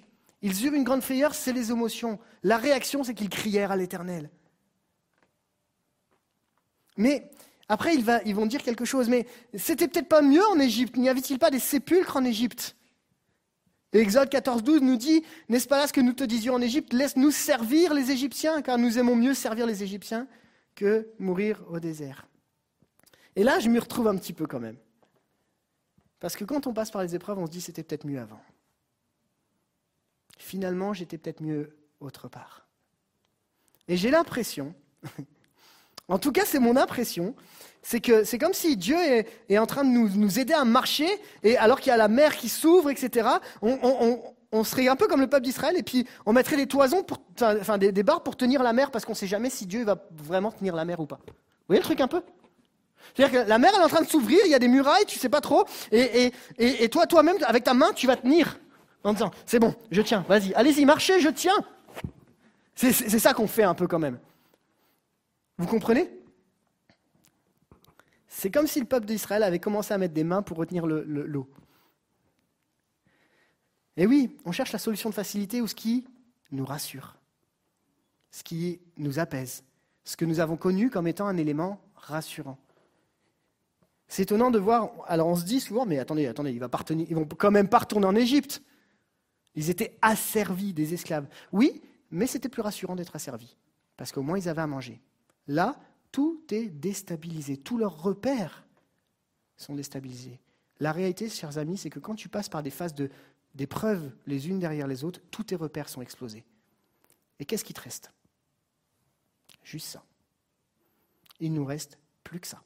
[0.43, 2.19] Ils eurent une grande frayeur, c'est les émotions.
[2.43, 4.31] La réaction, c'est qu'ils crièrent à l'Éternel.
[6.97, 7.31] Mais
[7.69, 9.09] après, ils vont dire quelque chose.
[9.09, 10.97] Mais c'était peut-être pas mieux en Égypte.
[10.97, 12.77] N'y avait-il pas des sépulcres en Égypte?
[14.01, 16.93] Exode 14, 12 nous dit, n'est-ce pas là ce que nous te disions en Égypte?
[16.93, 20.27] Laisse-nous servir les Égyptiens, car nous aimons mieux servir les Égyptiens
[20.75, 22.27] que mourir au désert.
[23.37, 24.77] Et là, je m'y retrouve un petit peu quand même.
[26.19, 28.41] Parce que quand on passe par les épreuves, on se dit c'était peut-être mieux avant.
[30.39, 32.67] Finalement, j'étais peut-être mieux autre part.
[33.89, 34.75] Et j'ai l'impression,
[36.09, 37.37] en tout cas c'est mon impression,
[37.85, 38.97] c'est que c'est comme si Dieu
[39.49, 41.09] est, en train de nous, aider à marcher,
[41.43, 43.29] et alors qu'il y a la mer qui s'ouvre, etc.,
[43.63, 47.05] on, serait un peu comme le peuple d'Israël, et puis on mettrait des toisons,
[47.41, 49.99] enfin des, barres pour tenir la mer, parce qu'on ne sait jamais si Dieu va
[50.11, 51.21] vraiment tenir la mer ou pas.
[51.27, 51.35] Vous
[51.69, 52.23] voyez le truc un peu?
[53.15, 55.05] C'est-à-dire que la mer, elle est en train de s'ouvrir, il y a des murailles,
[55.07, 58.59] tu sais pas trop, et, et toi, toi-même, avec ta main, tu vas tenir,
[59.05, 61.57] en disant, c'est bon, je tiens, vas-y, allez-y, marchez, je tiens.
[62.75, 64.19] C'est ça qu'on fait un peu quand même.
[65.59, 66.11] Vous comprenez?
[68.37, 71.49] C'est comme si le peuple d'Israël avait commencé à mettre des mains pour retenir l'eau.
[73.97, 76.05] Et oui, on cherche la solution de facilité ou ce qui
[76.51, 77.17] nous rassure,
[78.33, 79.63] ce qui nous apaise,
[80.03, 82.59] ce que nous avons connu comme étant un élément rassurant.
[84.09, 87.53] C'est étonnant de voir, alors on se dit souvent, mais attendez, attendez, ils vont quand
[87.53, 88.63] même pas en Égypte.
[89.55, 91.29] Ils étaient asservis des esclaves.
[91.53, 91.81] Oui,
[92.11, 93.57] mais c'était plus rassurant d'être asservis,
[93.97, 95.01] parce qu'au moins ils avaient à manger.
[95.47, 95.77] Là,
[96.15, 98.65] tout est déstabilisé, tous leurs repères
[99.57, 100.39] sont déstabilisés.
[100.79, 102.95] La réalité, chers amis, c'est que quand tu passes par des phases
[103.57, 106.45] d'épreuves les unes derrière les autres, tous tes repères sont explosés.
[107.41, 108.13] Et qu'est-ce qui te reste?
[109.65, 110.05] Juste ça.
[111.41, 112.63] Il nous reste plus que ça.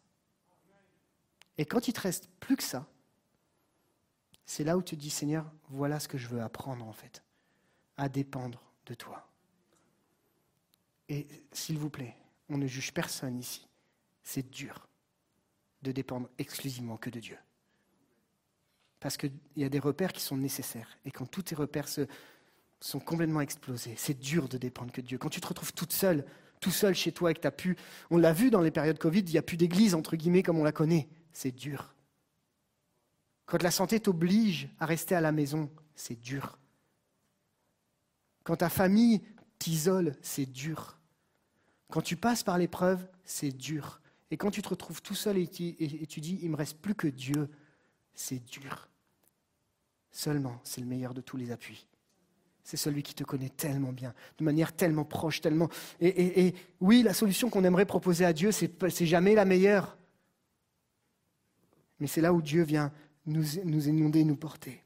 [1.57, 2.87] Et quand il te reste plus que ça,
[4.45, 7.25] c'est là où tu te dis, Seigneur, voilà ce que je veux apprendre en fait,
[7.97, 9.27] à dépendre de toi.
[11.09, 12.15] Et s'il vous plaît,
[12.49, 13.67] on ne juge personne ici.
[14.23, 14.89] C'est dur
[15.83, 17.39] de dépendre exclusivement que de Dieu.
[19.01, 20.99] Parce qu'il y a des repères qui sont nécessaires.
[21.05, 21.89] Et quand tous tes repères
[22.81, 25.19] sont complètement explosés, c'est dur de dépendre que de Dieu.
[25.19, 26.25] Quand tu te retrouves toute seule,
[26.61, 27.77] tout seul chez toi et que tu as pu.
[28.11, 30.59] On l'a vu dans les périodes Covid, il n'y a plus d'église, entre guillemets, comme
[30.59, 31.09] on la connaît.
[31.33, 31.95] C'est dur.
[33.47, 36.59] Quand la santé t'oblige à rester à la maison, c'est dur.
[38.45, 39.23] Quand ta famille
[39.59, 40.98] t'isole, c'est dur.
[41.91, 44.01] Quand tu passes par l'épreuve, c'est dur.
[44.31, 47.09] Et quand tu te retrouves tout seul et tu, dis, il me reste plus que
[47.09, 47.49] Dieu,
[48.15, 48.89] c'est dur.
[50.11, 51.87] Seulement, c'est le meilleur de tous les appuis.
[52.63, 55.71] C'est celui qui te connaît tellement bien, de manière tellement proche, tellement.
[56.01, 59.97] Et, oui, la solution qu'on aimerait proposer à Dieu, c'est jamais la meilleure.
[62.01, 62.93] Mais c'est là où Dieu vient
[63.25, 64.85] nous, nous inonder, nous porter.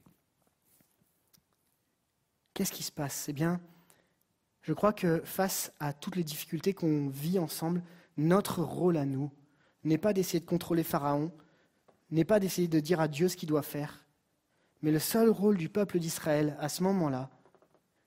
[2.53, 3.27] Qu'est-ce qui se passe?
[3.27, 3.59] Eh bien,
[4.63, 7.83] je crois que face à toutes les difficultés qu'on vit ensemble,
[8.17, 9.31] notre rôle à nous
[9.83, 11.31] n'est pas d'essayer de contrôler Pharaon,
[12.11, 14.05] n'est pas d'essayer de dire à Dieu ce qu'il doit faire,
[14.81, 17.29] mais le seul rôle du peuple d'Israël à ce moment-là,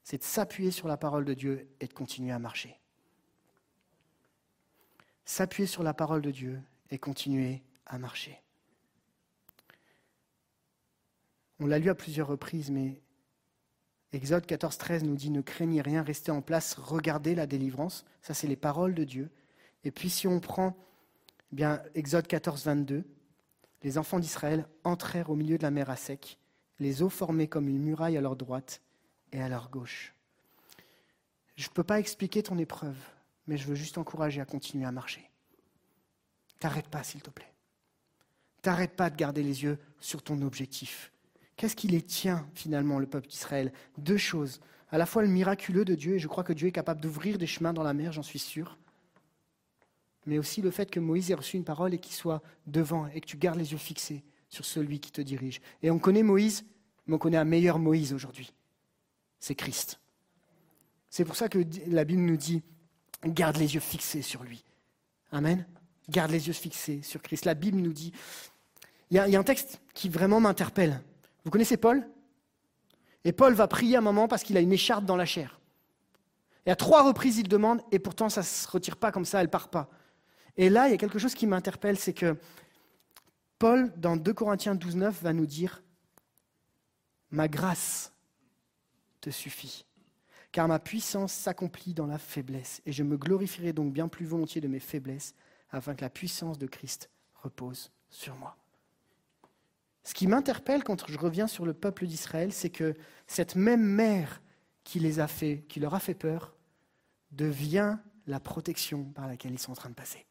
[0.03, 2.79] c'est de s'appuyer sur la parole de Dieu et de continuer à marcher.
[5.25, 8.41] S'appuyer sur la parole de Dieu et continuer à marcher.
[11.59, 13.01] On l'a lu à plusieurs reprises, mais
[14.13, 18.05] Exode 14, 13 nous dit Ne craignez rien, restez en place, regardez la délivrance.
[18.23, 19.31] Ça, c'est les paroles de Dieu.
[19.85, 20.77] Et puis, si on prend
[21.53, 23.05] eh bien, Exode 14, 22,
[23.83, 26.39] les enfants d'Israël entrèrent au milieu de la mer à sec,
[26.79, 28.83] les eaux formées comme une muraille à leur droite
[29.33, 30.15] et à leur gauche.
[31.57, 32.97] Je ne peux pas expliquer ton épreuve,
[33.47, 35.31] mais je veux juste t'encourager à continuer à marcher.
[36.59, 37.53] T'arrête pas, s'il te plaît.
[38.63, 41.13] T'arrête pas de garder les yeux sur ton objectif.
[41.57, 43.73] Qu'est-ce qui les tient finalement, le peuple d'Israël?
[43.99, 44.61] Deux choses.
[44.91, 47.39] À la fois le miraculeux de Dieu, et je crois que Dieu est capable d'ouvrir
[47.39, 48.79] des chemins dans la mer, j'en suis sûr.
[50.27, 53.21] Mais aussi le fait que Moïse ait reçu une parole et qu'il soit devant et
[53.21, 55.61] que tu gardes les yeux fixés sur celui qui te dirige.
[55.83, 56.65] Et on connaît Moïse,
[57.07, 58.53] mais on connaît un meilleur Moïse aujourd'hui.
[59.41, 60.01] C'est Christ.
[61.11, 62.63] C'est pour ça que la Bible nous dit
[63.25, 64.65] garde les yeux fixés sur lui.
[65.33, 65.67] Amen.
[66.09, 67.45] Garde les yeux fixés sur Christ.
[67.45, 68.13] La Bible nous dit
[69.11, 71.01] il y, a, un texte qui vraiment m'interpelle.
[71.47, 72.05] Vous connaissez Paul?
[73.23, 75.61] Et Paul va prier un moment parce qu'il a une écharpe dans la chair.
[76.67, 79.41] Et à trois reprises, il demande, et pourtant ça ne se retire pas comme ça,
[79.41, 79.89] elle part pas.
[80.57, 82.37] Et là, il y a quelque chose qui m'interpelle, c'est que
[83.61, 85.85] Paul, dans 2 Corinthiens 12, 9, va nous dire
[87.31, 88.13] Ma grâce
[89.21, 89.87] te suffit,
[90.51, 94.61] car ma puissance s'accomplit dans la faiblesse, et je me glorifierai donc bien plus volontiers
[94.61, 95.33] de mes faiblesses,
[95.71, 98.57] afin que la puissance de Christ repose sur moi.
[100.07, 102.95] Ce qui m'interpelle quand je reviens sur le peuple d'Israël, c'est que
[103.27, 104.41] cette même mer
[104.85, 106.55] qui, les a fait, qui leur a fait peur
[107.33, 110.25] devient la protection par laquelle ils sont en train de passer.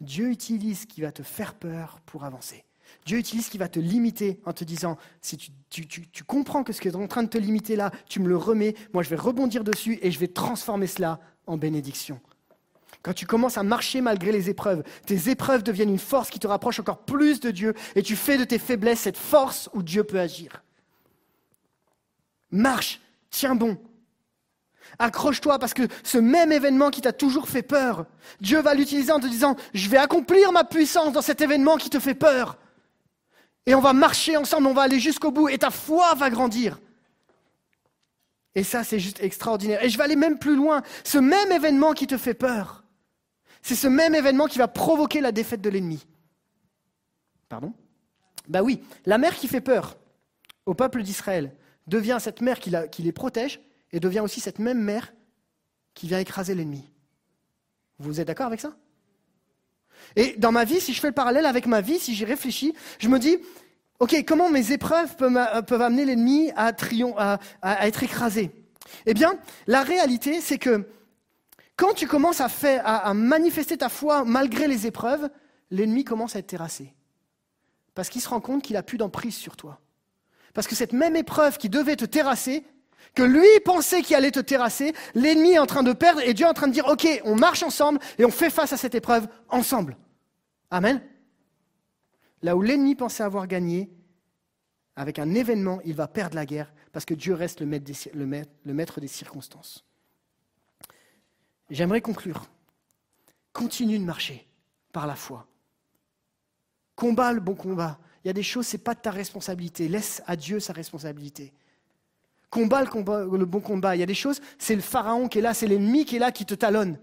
[0.00, 2.64] Dieu utilise ce qui va te faire peur pour avancer.
[3.04, 6.72] Dieu utilise ce qui va te limiter en te disant, si tu, tu, comprends que
[6.72, 9.10] ce qui est en train de te limiter là, tu me le remets, moi je
[9.10, 11.18] vais rebondir dessus et je vais transformer cela
[11.48, 12.20] en bénédiction.
[13.02, 16.46] Quand tu commences à marcher malgré les épreuves, tes épreuves deviennent une force qui te
[16.46, 20.04] rapproche encore plus de Dieu et tu fais de tes faiblesses cette force où Dieu
[20.04, 20.62] peut agir.
[22.50, 23.00] Marche,
[23.30, 23.78] tiens bon.
[24.98, 28.06] Accroche-toi parce que ce même événement qui t'a toujours fait peur,
[28.40, 31.90] Dieu va l'utiliser en te disant, je vais accomplir ma puissance dans cet événement qui
[31.90, 32.56] te fait peur.
[33.66, 36.80] Et on va marcher ensemble, on va aller jusqu'au bout et ta foi va grandir.
[38.54, 39.84] Et ça, c'est juste extraordinaire.
[39.84, 40.82] Et je vais aller même plus loin.
[41.04, 42.82] Ce même événement qui te fait peur,
[43.62, 46.06] c'est ce même événement qui va provoquer la défaite de l'ennemi.
[47.48, 47.72] Pardon
[48.48, 49.96] Ben oui, la mer qui fait peur
[50.66, 51.54] au peuple d'Israël
[51.86, 53.60] devient cette mer qui, les protège
[53.92, 55.12] et devient aussi cette même mer
[55.94, 56.88] qui vient écraser l'ennemi.
[57.98, 58.76] Vous êtes d'accord avec ça
[60.14, 62.74] Et dans ma vie, si je fais le parallèle avec ma vie, si j'y réfléchis,
[62.98, 63.38] je me dis,
[63.98, 66.68] ok, comment mes épreuves peuvent, amener l'ennemi à
[67.86, 68.52] être écrasé?
[69.06, 70.86] Eh bien, la réalité, c'est que
[71.78, 75.30] quand tu commences à, faire, à, manifester ta foi malgré les épreuves,
[75.70, 76.92] l'ennemi commence à être terrassé.
[77.94, 79.80] Parce qu'il se rend compte qu'il a plus d'emprise sur toi.
[80.54, 82.64] Parce que cette même épreuve qui devait te terrasser,
[83.14, 86.46] que lui pensait qu'il allait te terrasser, l'ennemi est en train de perdre et Dieu
[86.46, 88.96] est en train de dire, OK, on marche ensemble et on fait face à cette
[88.96, 89.96] épreuve ensemble.
[90.72, 91.00] Amen.
[92.42, 93.88] Là où l'ennemi pensait avoir gagné,
[94.96, 98.26] avec un événement, il va perdre la guerre parce que Dieu reste le
[98.74, 99.87] maître des circonstances.
[101.70, 102.46] J'aimerais conclure.
[103.52, 104.46] Continue de marcher
[104.92, 105.46] par la foi.
[106.96, 107.98] Combat le bon combat.
[108.24, 109.88] Il y a des choses, ce n'est pas de ta responsabilité.
[109.88, 111.52] Laisse à Dieu sa responsabilité.
[112.50, 113.94] Combat le, bon combat.
[113.94, 116.18] Il y a des choses, c'est le pharaon qui est là, c'est l'ennemi qui est
[116.18, 116.98] là qui te talonne.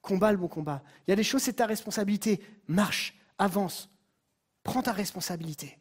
[0.00, 0.82] Combat le bon combat.
[1.06, 2.40] Il y a des choses, c'est ta responsabilité.
[2.66, 3.90] Marche, avance,
[4.62, 5.78] prends ta responsabilité.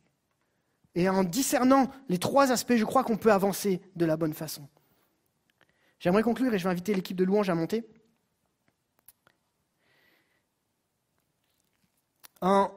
[0.94, 4.68] Et en discernant les trois aspects, je crois qu'on peut avancer de la bonne façon.
[6.00, 7.88] J'aimerais conclure et je vais inviter l'équipe de louange à monter.
[12.42, 12.72] En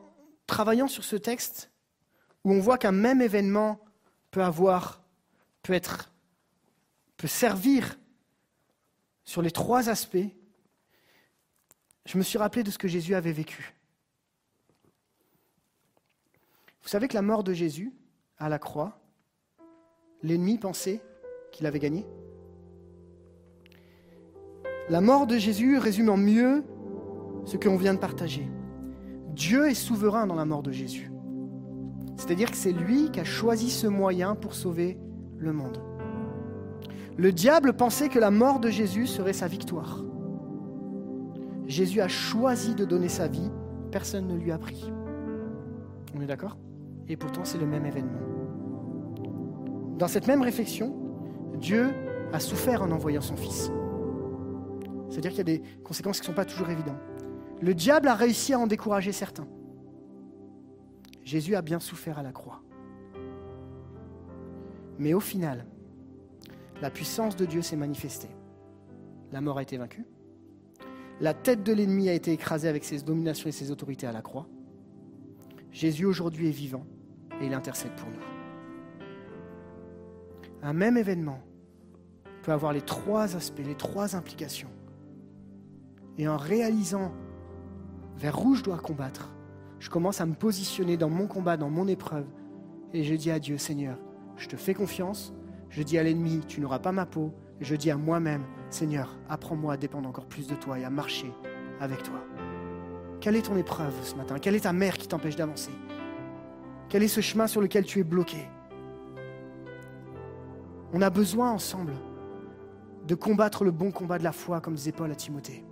[0.47, 1.71] travaillant sur ce texte
[2.45, 3.81] où on voit qu'un même événement
[4.31, 5.03] peut avoir,
[5.63, 6.13] peut être,
[7.17, 7.99] peut servir
[9.25, 10.17] sur les trois aspects,
[12.07, 13.75] je me suis rappelé de ce que Jésus avait vécu.
[16.83, 17.93] Vous savez que la mort de Jésus
[18.39, 18.99] à la croix,
[20.23, 21.01] l'ennemi pensait
[21.53, 22.07] qu'il avait gagné.
[24.89, 26.65] La mort de Jésus résume en mieux
[27.45, 28.49] ce qu'on vient de partager.
[29.41, 31.11] Dieu est souverain dans la mort de Jésus.
[32.19, 34.99] C'est-à-dire que c'est lui qui a choisi ce moyen pour sauver
[35.39, 35.79] le monde.
[37.17, 40.05] Le diable pensait que la mort de Jésus serait sa victoire.
[41.67, 43.51] Jésus a choisi de donner sa vie,
[43.91, 44.93] personne ne lui a pris.
[46.15, 46.59] On est d'accord?
[47.09, 48.21] Et pourtant c'est le même événement.
[49.97, 50.95] Dans cette même réflexion,
[51.59, 51.89] Dieu
[52.35, 53.73] a souffert en envoyant son Fils.
[55.09, 57.10] C'est-à-dire qu'il y a des conséquences qui ne sont pas toujours évidentes.
[57.61, 59.47] Le diable a réussi à en décourager certains.
[61.25, 62.63] Jésus a bien souffert à la croix.
[64.99, 65.67] Mais au final,
[66.81, 68.31] la puissance de Dieu s'est manifestée.
[69.33, 70.05] La mort a été vaincue.
[71.21, 74.23] La tête de l'ennemi a été écrasée avec ses dominations et ses autorités à la
[74.23, 74.47] croix.
[75.71, 76.87] Jésus aujourd'hui est vivant
[77.41, 79.07] et il intercède pour nous.
[80.63, 81.41] Un même événement
[82.43, 84.71] peut avoir les trois aspects, les trois implications.
[86.19, 87.13] Et en réalisant
[88.21, 89.31] vers où je dois combattre,
[89.79, 92.27] je commence à me positionner dans mon combat, dans mon épreuve.
[92.93, 93.97] Et je dis à Dieu, Seigneur,
[94.37, 95.33] je te fais confiance.
[95.71, 97.33] Je dis à l'ennemi, tu n'auras pas ma peau.
[97.61, 100.91] Et je dis à moi-même, Seigneur, apprends-moi à dépendre encore plus de toi et à
[100.91, 101.33] marcher
[101.81, 102.21] avec toi.
[103.21, 104.39] Quelle est ton épreuve ce matin?
[104.39, 105.73] Quelle est ta mère qui t'empêche d'avancer?
[106.91, 108.49] Quel est ce chemin sur lequel tu es bloqué?
[110.93, 111.95] On a besoin ensemble
[113.07, 115.65] de combattre le bon combat de la foi, comme disait Paul à Timothée.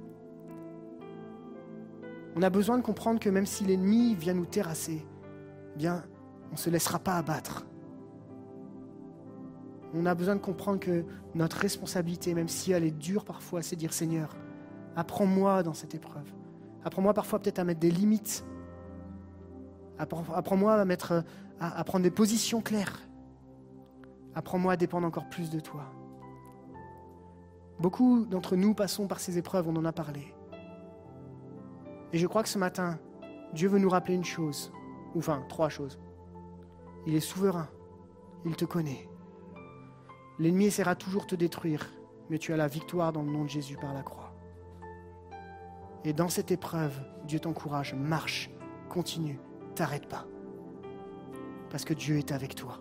[2.39, 5.05] On a besoin de comprendre que même si l'ennemi vient nous terrasser,
[5.75, 6.05] eh bien,
[6.51, 7.67] on ne se laissera pas abattre.
[9.93, 11.05] On a besoin de comprendre que
[11.35, 14.37] notre responsabilité, même si elle est dure parfois, c'est dire Seigneur,
[14.95, 16.33] apprends-moi dans cette épreuve.
[16.85, 18.45] Apprends-moi parfois peut-être à mettre des limites.
[19.99, 23.01] Apprends-moi à, à prendre des positions claires.
[24.37, 25.87] Apprends-moi à dépendre encore plus de toi.
[27.81, 30.38] Beaucoup d'entre nous passons par ces épreuves, on en a parlé.
[32.13, 32.99] Et je crois que ce matin,
[33.53, 34.73] Dieu veut nous rappeler une chose,
[35.15, 35.99] ou enfin trois choses.
[37.07, 37.69] Il est souverain,
[38.45, 39.09] il te connaît.
[40.39, 41.91] L'ennemi essaiera toujours de te détruire,
[42.31, 44.33] mais tu as la victoire dans le nom de Jésus par la croix.
[46.05, 48.51] Et dans cette épreuve, Dieu t'encourage, marche,
[48.89, 49.41] continue,
[49.75, 50.27] t'arrête pas.
[51.71, 52.79] Parce que Dieu est avec toi.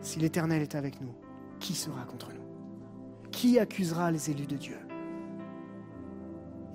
[0.00, 1.14] Si l'Éternel est avec nous,
[1.58, 3.30] qui sera contre nous?
[3.32, 4.85] Qui accusera les élus de Dieu?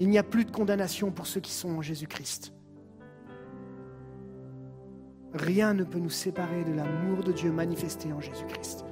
[0.02, 2.56] Il n'y a plus de condamnation pour ceux qui sont en Jésus-Christ.
[5.36, 8.84] Rien ne peut nous séparer de l'amour de Dieu manifesté en Jésus-Christ.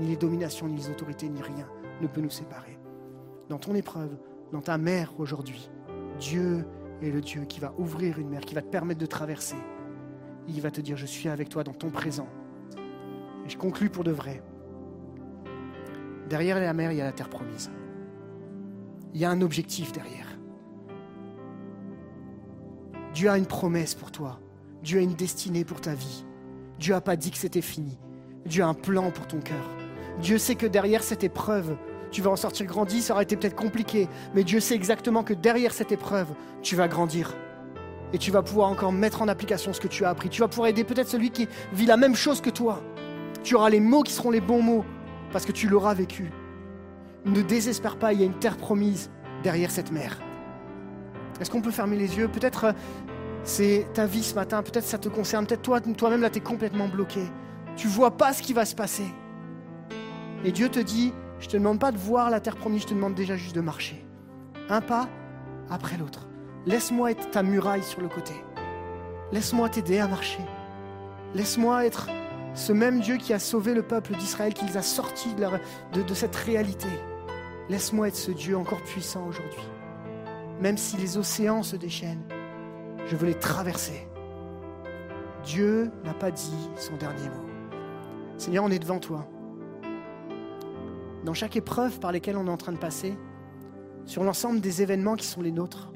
[0.00, 1.68] Ni les dominations, ni les autorités, ni rien
[2.00, 2.76] ne peut nous séparer.
[3.48, 4.18] Dans ton épreuve,
[4.50, 5.70] dans ta mer aujourd'hui,
[6.18, 6.66] Dieu
[7.02, 9.56] est le Dieu qui va ouvrir une mer, qui va te permettre de traverser.
[10.48, 12.26] Il va te dire, je suis avec toi dans ton présent.
[13.46, 14.42] Et je conclus pour de vrai.
[16.28, 17.70] Derrière la mer, il y a la terre promise.
[19.14, 20.37] Il y a un objectif derrière.
[23.14, 24.38] Dieu a une promesse pour toi.
[24.82, 26.24] Dieu a une destinée pour ta vie.
[26.78, 27.98] Dieu n'a pas dit que c'était fini.
[28.46, 29.64] Dieu a un plan pour ton cœur.
[30.20, 31.76] Dieu sait que derrière cette épreuve,
[32.10, 35.34] tu vas en sortir grandi, ça aurait été peut-être compliqué, mais Dieu sait exactement que
[35.34, 36.28] derrière cette épreuve,
[36.62, 37.34] tu vas grandir.
[38.12, 40.30] Et tu vas pouvoir encore mettre en application ce que tu as appris.
[40.30, 42.82] Tu vas pouvoir aider peut-être celui qui vit la même chose que toi.
[43.42, 44.84] Tu auras les mots qui seront les bons mots,
[45.32, 46.30] parce que tu l'auras vécu.
[47.26, 49.10] Ne désespère pas, il y a une terre promise
[49.42, 50.18] derrière cette mer.
[51.40, 52.28] Est-ce qu'on peut fermer les yeux?
[52.28, 52.72] Peut-être euh,
[53.44, 56.42] c'est ta vie ce matin, peut-être ça te concerne, peut-être toi, toi-même là, tu es
[56.42, 57.22] complètement bloqué.
[57.76, 59.06] Tu vois pas ce qui va se passer.
[60.44, 62.94] Et Dieu te dit, je te demande pas de voir la terre promise, je te
[62.94, 64.04] demande déjà juste de marcher.
[64.68, 65.08] Un pas
[65.70, 66.26] après l'autre.
[66.66, 68.34] Laisse-moi être ta muraille sur le côté.
[69.32, 70.44] Laisse-moi t'aider à marcher.
[71.34, 72.08] Laisse-moi être
[72.54, 76.36] ce même Dieu qui a sauvé le peuple d'Israël, qui les a sortis de cette
[76.36, 76.88] réalité.
[77.68, 79.62] Laisse-moi être ce Dieu encore puissant aujourd'hui.
[80.60, 82.24] Même si les océans se déchaînent,
[83.06, 84.06] je veux les traverser.
[85.44, 87.46] Dieu n'a pas dit son dernier mot.
[88.36, 89.28] Seigneur, on est devant toi
[91.28, 93.14] dans chaque épreuve par lesquelles on est en train de passer,
[94.06, 95.92] sur l'ensemble des événements qui sont les nôtres.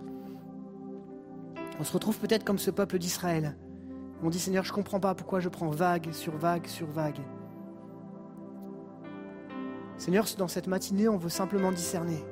[1.80, 3.56] On se retrouve peut-être comme ce peuple d'Israël.
[4.22, 7.20] On dit Seigneur, je ne comprends pas pourquoi je prends vague sur vague sur vague.
[9.96, 12.22] Seigneur, dans cette matinée, on veut simplement discerner.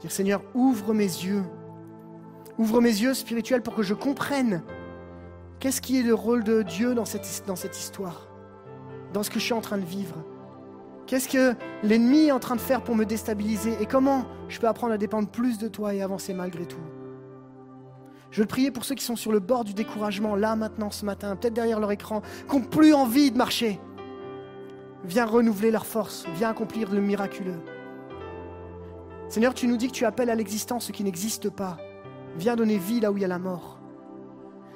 [0.00, 1.42] Dire Seigneur, ouvre mes yeux.
[2.58, 4.62] Ouvre mes yeux spirituels pour que je comprenne
[5.60, 7.26] qu'est-ce qui est le rôle de Dieu dans cette,
[7.76, 8.28] histoire,
[9.12, 10.16] dans ce que je suis en train de vivre.
[11.06, 14.68] Qu'est-ce que l'ennemi est en train de faire pour me déstabiliser Et comment je peux
[14.68, 16.80] apprendre à dépendre plus de toi et avancer malgré tout
[18.30, 21.04] Je veux prier pour ceux qui sont sur le bord du découragement, là, maintenant, ce
[21.04, 23.80] matin, peut-être derrière leur écran, qui n'ont plus envie de marcher.
[25.04, 27.60] Viens renouveler leur force, viens accomplir le miraculeux.
[29.28, 31.76] Seigneur, tu nous dis que tu appelles à l'existence ce qui n'existe pas.
[32.36, 33.78] Viens donner vie là où il y a la mort.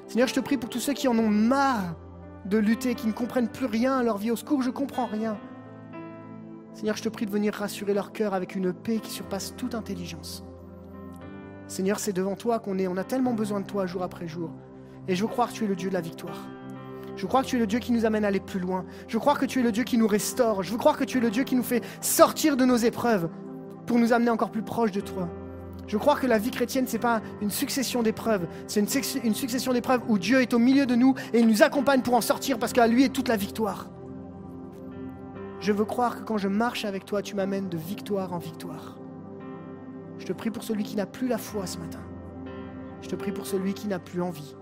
[0.07, 1.95] Seigneur, je te prie pour tous ceux qui en ont marre
[2.45, 4.29] de lutter, qui ne comprennent plus rien à leur vie.
[4.29, 5.37] Au secours, je comprends rien.
[6.73, 9.73] Seigneur, je te prie de venir rassurer leur cœur avec une paix qui surpasse toute
[9.73, 10.43] intelligence.
[11.67, 12.87] Seigneur, c'est devant toi qu'on est.
[12.87, 14.51] On a tellement besoin de toi jour après jour.
[15.07, 16.37] Et je croire que tu es le Dieu de la victoire.
[17.15, 18.85] Je crois que tu es le Dieu qui nous amène à aller plus loin.
[19.07, 20.61] Je crois que tu es le Dieu qui nous restaure.
[20.61, 23.29] Je veux croire que tu es le Dieu qui nous fait sortir de nos épreuves
[23.85, 25.29] pour nous amener encore plus proche de toi.
[25.87, 28.47] Je crois que la vie chrétienne, ce n'est pas une succession d'épreuves.
[28.67, 31.61] C'est une, une, succession d'épreuves où Dieu est au milieu de nous et il nous
[31.61, 33.89] accompagne pour en sortir parce qu'à lui est toute la victoire.
[35.59, 38.97] Je veux croire que quand je marche avec toi, tu m'amènes de victoire en victoire.
[40.19, 42.01] Je te prie pour celui qui n'a plus la foi ce matin.
[43.01, 44.55] Je te prie pour celui qui n'a plus envie,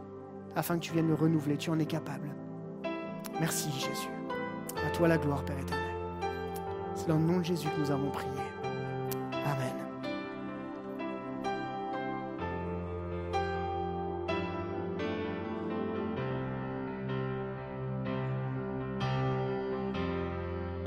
[0.56, 1.58] afin que tu viennes le renouveler.
[1.58, 2.30] Tu en es capable.
[3.40, 4.10] Merci Jésus.
[4.86, 5.86] À toi la gloire, Père éternel.
[6.96, 8.51] C'est dans le nom de Jésus que nous avons prié.
[9.46, 9.82] Amen.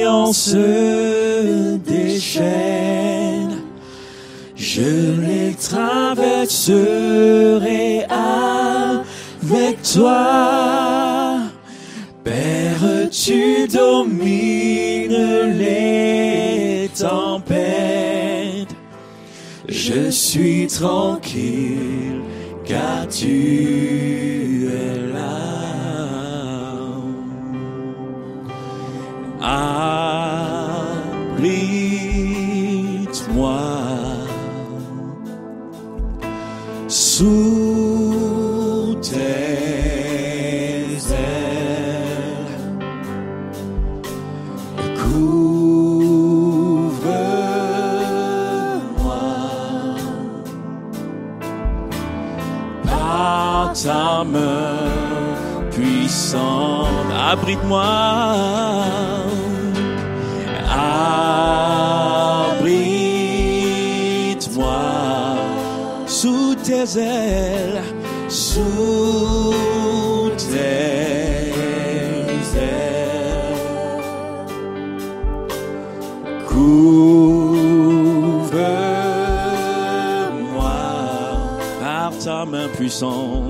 [0.07, 3.63] on se déchaîne,
[4.57, 6.75] je les traverserai
[8.05, 11.39] avec toi.
[12.23, 15.13] Père, tu domines
[15.59, 17.24] les tempêtes.
[19.69, 22.21] Je suis tranquille
[22.65, 25.41] car tu es là.
[31.41, 31.55] Abrite-moi
[55.71, 56.89] puissante.
[57.33, 57.85] Abrite-moi.
[62.45, 62.97] Abrite-moi
[66.07, 67.83] sous tes ailes,
[68.29, 69.55] sous
[70.37, 71.55] tes ailes.
[76.49, 78.49] Couvre-moi
[81.81, 83.44] par ta main puissante,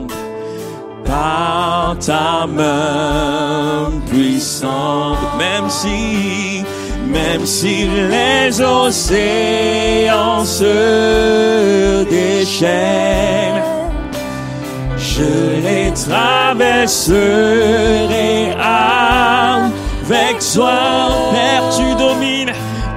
[2.00, 6.64] ta main puissante, même si,
[7.06, 13.62] même si les océans se déchaînent,
[14.96, 17.14] je les traverserai
[18.60, 20.78] avec toi.
[21.32, 22.52] Père, tu domines,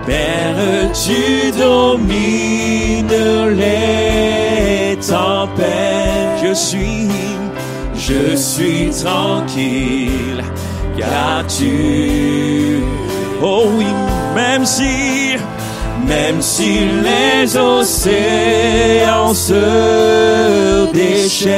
[0.05, 3.07] Père, tu domines
[3.55, 5.97] les tempêtes.
[6.43, 7.07] Je suis,
[8.07, 10.43] je suis tranquille,
[10.97, 12.81] car tu,
[13.41, 13.87] oh oui,
[14.33, 15.35] même si,
[16.07, 21.57] même si les océans se déchaînent,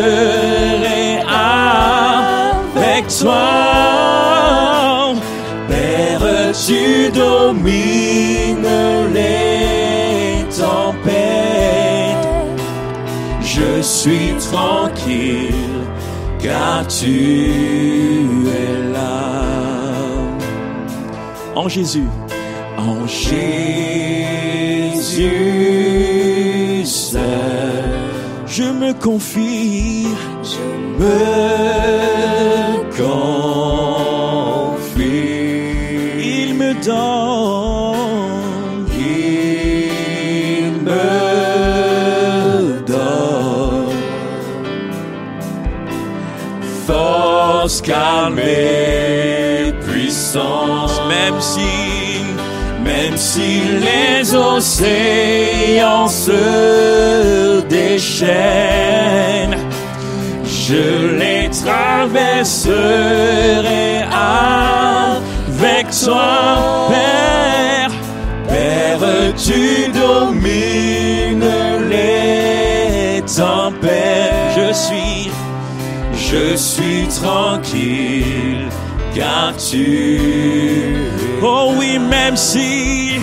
[1.27, 3.49] avec toi.
[5.69, 8.69] Père, tu domines
[9.12, 9.56] les
[13.86, 15.54] suis tranquille
[16.42, 19.32] car tu es là.
[21.54, 22.08] En Jésus,
[22.76, 24.26] en Jésus
[28.56, 30.06] je me confie,
[30.42, 30.64] je
[30.98, 31.16] me
[32.96, 33.44] confie.
[36.18, 37.56] Il me donne,
[47.86, 52.24] force, calme et puissance, même si,
[52.84, 59.56] même si les océans se déchaînent,
[60.44, 62.84] je les traverserai
[65.62, 67.90] avec toi, Père.
[68.48, 71.50] Père, tu domines
[71.90, 74.15] les tempêtes.
[76.36, 78.68] Je suis, tranquille,
[79.14, 80.20] car tu.
[81.42, 83.20] Oh oui, même si,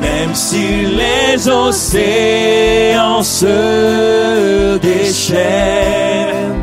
[0.00, 6.62] même si les océans se déchaînent,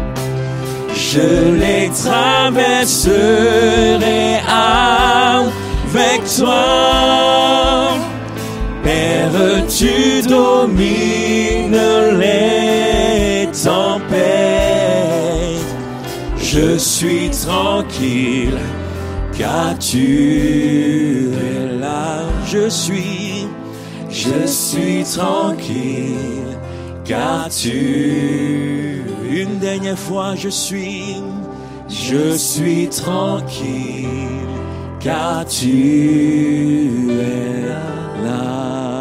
[0.95, 3.19] je les traverserai
[4.47, 7.89] avec toi.
[8.83, 10.98] Père, tu domines
[17.49, 18.59] tranquille,
[19.37, 22.21] car tu es là.
[22.45, 23.47] Je suis,
[24.09, 26.57] je suis tranquille,
[27.05, 29.03] car tu.
[29.31, 31.15] Une dernière fois, je suis,
[31.87, 34.45] je suis tranquille,
[34.99, 37.65] car tu es
[38.25, 38.98] là.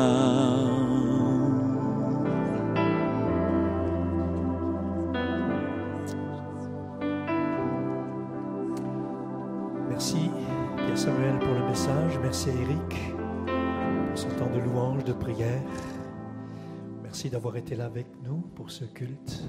[17.19, 19.43] Merci d'avoir été là avec nous pour ce culte.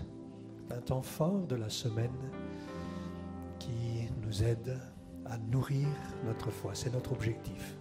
[0.72, 2.32] Un temps fort de la semaine
[3.60, 4.76] qui nous aide
[5.28, 5.88] à nourrir
[6.26, 6.72] notre foi.
[6.74, 7.78] C'est notre objectif.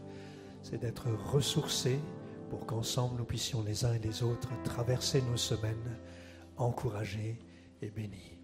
[0.62, 1.98] C'est d'être ressourcés
[2.50, 5.96] pour qu'ensemble nous puissions les uns et les autres traverser nos semaines
[6.58, 7.38] encouragés
[7.80, 8.36] et bénis.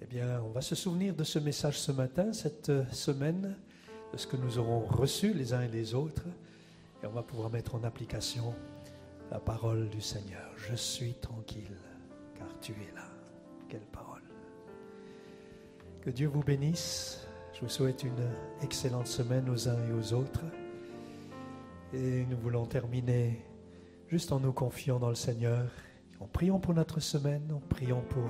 [0.00, 3.56] Eh bien, on va se souvenir de ce message ce matin, cette semaine,
[4.12, 6.26] de ce que nous aurons reçu les uns et les autres,
[7.02, 8.54] et on va pouvoir mettre en application
[9.32, 10.45] la parole du Seigneur.
[10.56, 11.76] Je suis tranquille,
[12.34, 13.06] car tu es là.
[13.68, 14.22] Quelle parole.
[16.00, 17.26] Que Dieu vous bénisse.
[17.52, 18.28] Je vous souhaite une
[18.62, 20.44] excellente semaine aux uns et aux autres.
[21.92, 23.44] Et nous voulons terminer
[24.08, 25.70] juste en nous confiant dans le Seigneur,
[26.20, 28.28] en priant pour notre semaine, en priant pour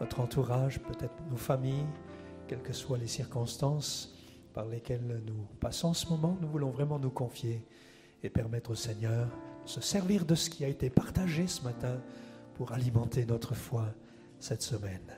[0.00, 1.86] notre entourage, peut-être nos familles,
[2.48, 4.14] quelles que soient les circonstances
[4.52, 6.36] par lesquelles nous passons en ce moment.
[6.40, 7.64] Nous voulons vraiment nous confier
[8.22, 9.28] et permettre au Seigneur
[9.66, 12.00] se servir de ce qui a été partagé ce matin
[12.54, 13.86] pour alimenter notre foi
[14.38, 15.12] cette semaine.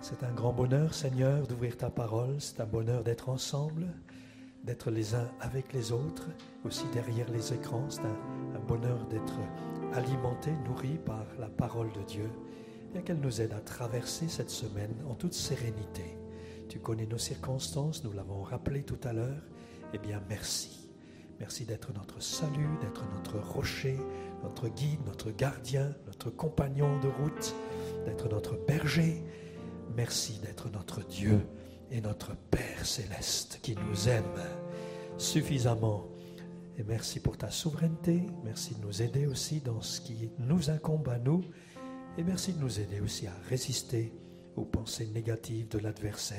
[0.00, 2.36] C'est un grand bonheur, Seigneur, d'ouvrir ta parole.
[2.38, 3.86] C'est un bonheur d'être ensemble,
[4.64, 6.28] d'être les uns avec les autres,
[6.64, 7.84] aussi derrière les écrans.
[7.90, 9.34] C'est un, bonheur d'être
[9.94, 12.30] alimenté, nourri par la parole de Dieu
[12.94, 16.16] et qu'elle nous aide à traverser cette semaine en toute sérénité.
[16.68, 19.42] Tu connais nos circonstances, nous l'avons rappelé tout à l'heure.
[19.92, 20.79] Eh bien, merci.
[21.40, 23.98] Merci d'être notre salut, d'être notre rocher,
[24.42, 27.54] notre guide, notre gardien, notre compagnon de route,
[28.04, 29.24] d'être notre berger.
[29.96, 31.40] Merci d'être notre Dieu
[31.90, 34.38] et notre Père céleste qui nous aime
[35.16, 36.06] suffisamment.
[36.78, 38.26] Et merci pour ta souveraineté.
[38.44, 41.42] Merci de nous aider aussi dans ce qui nous incombe à nous.
[42.18, 44.12] Et merci de nous aider aussi à résister
[44.56, 46.38] aux pensées négatives de l'adversaire,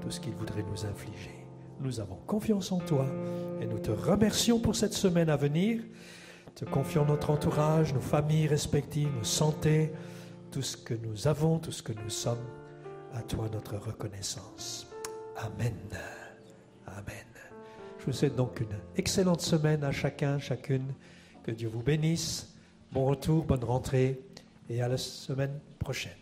[0.00, 1.37] tout ce qu'il voudrait nous infliger.
[1.80, 3.06] Nous avons confiance en toi
[3.60, 5.80] et nous te remercions pour cette semaine à venir.
[6.54, 9.92] Te confions notre entourage, nos familles respectives, nos santé,
[10.50, 12.44] tout ce que nous avons, tout ce que nous sommes.
[13.14, 14.88] À toi notre reconnaissance.
[15.36, 15.76] Amen.
[16.86, 17.24] Amen.
[18.00, 20.94] Je vous souhaite donc une excellente semaine à chacun, chacune.
[21.44, 22.54] Que Dieu vous bénisse.
[22.92, 24.20] Bon retour, bonne rentrée
[24.68, 26.12] et à la semaine prochaine.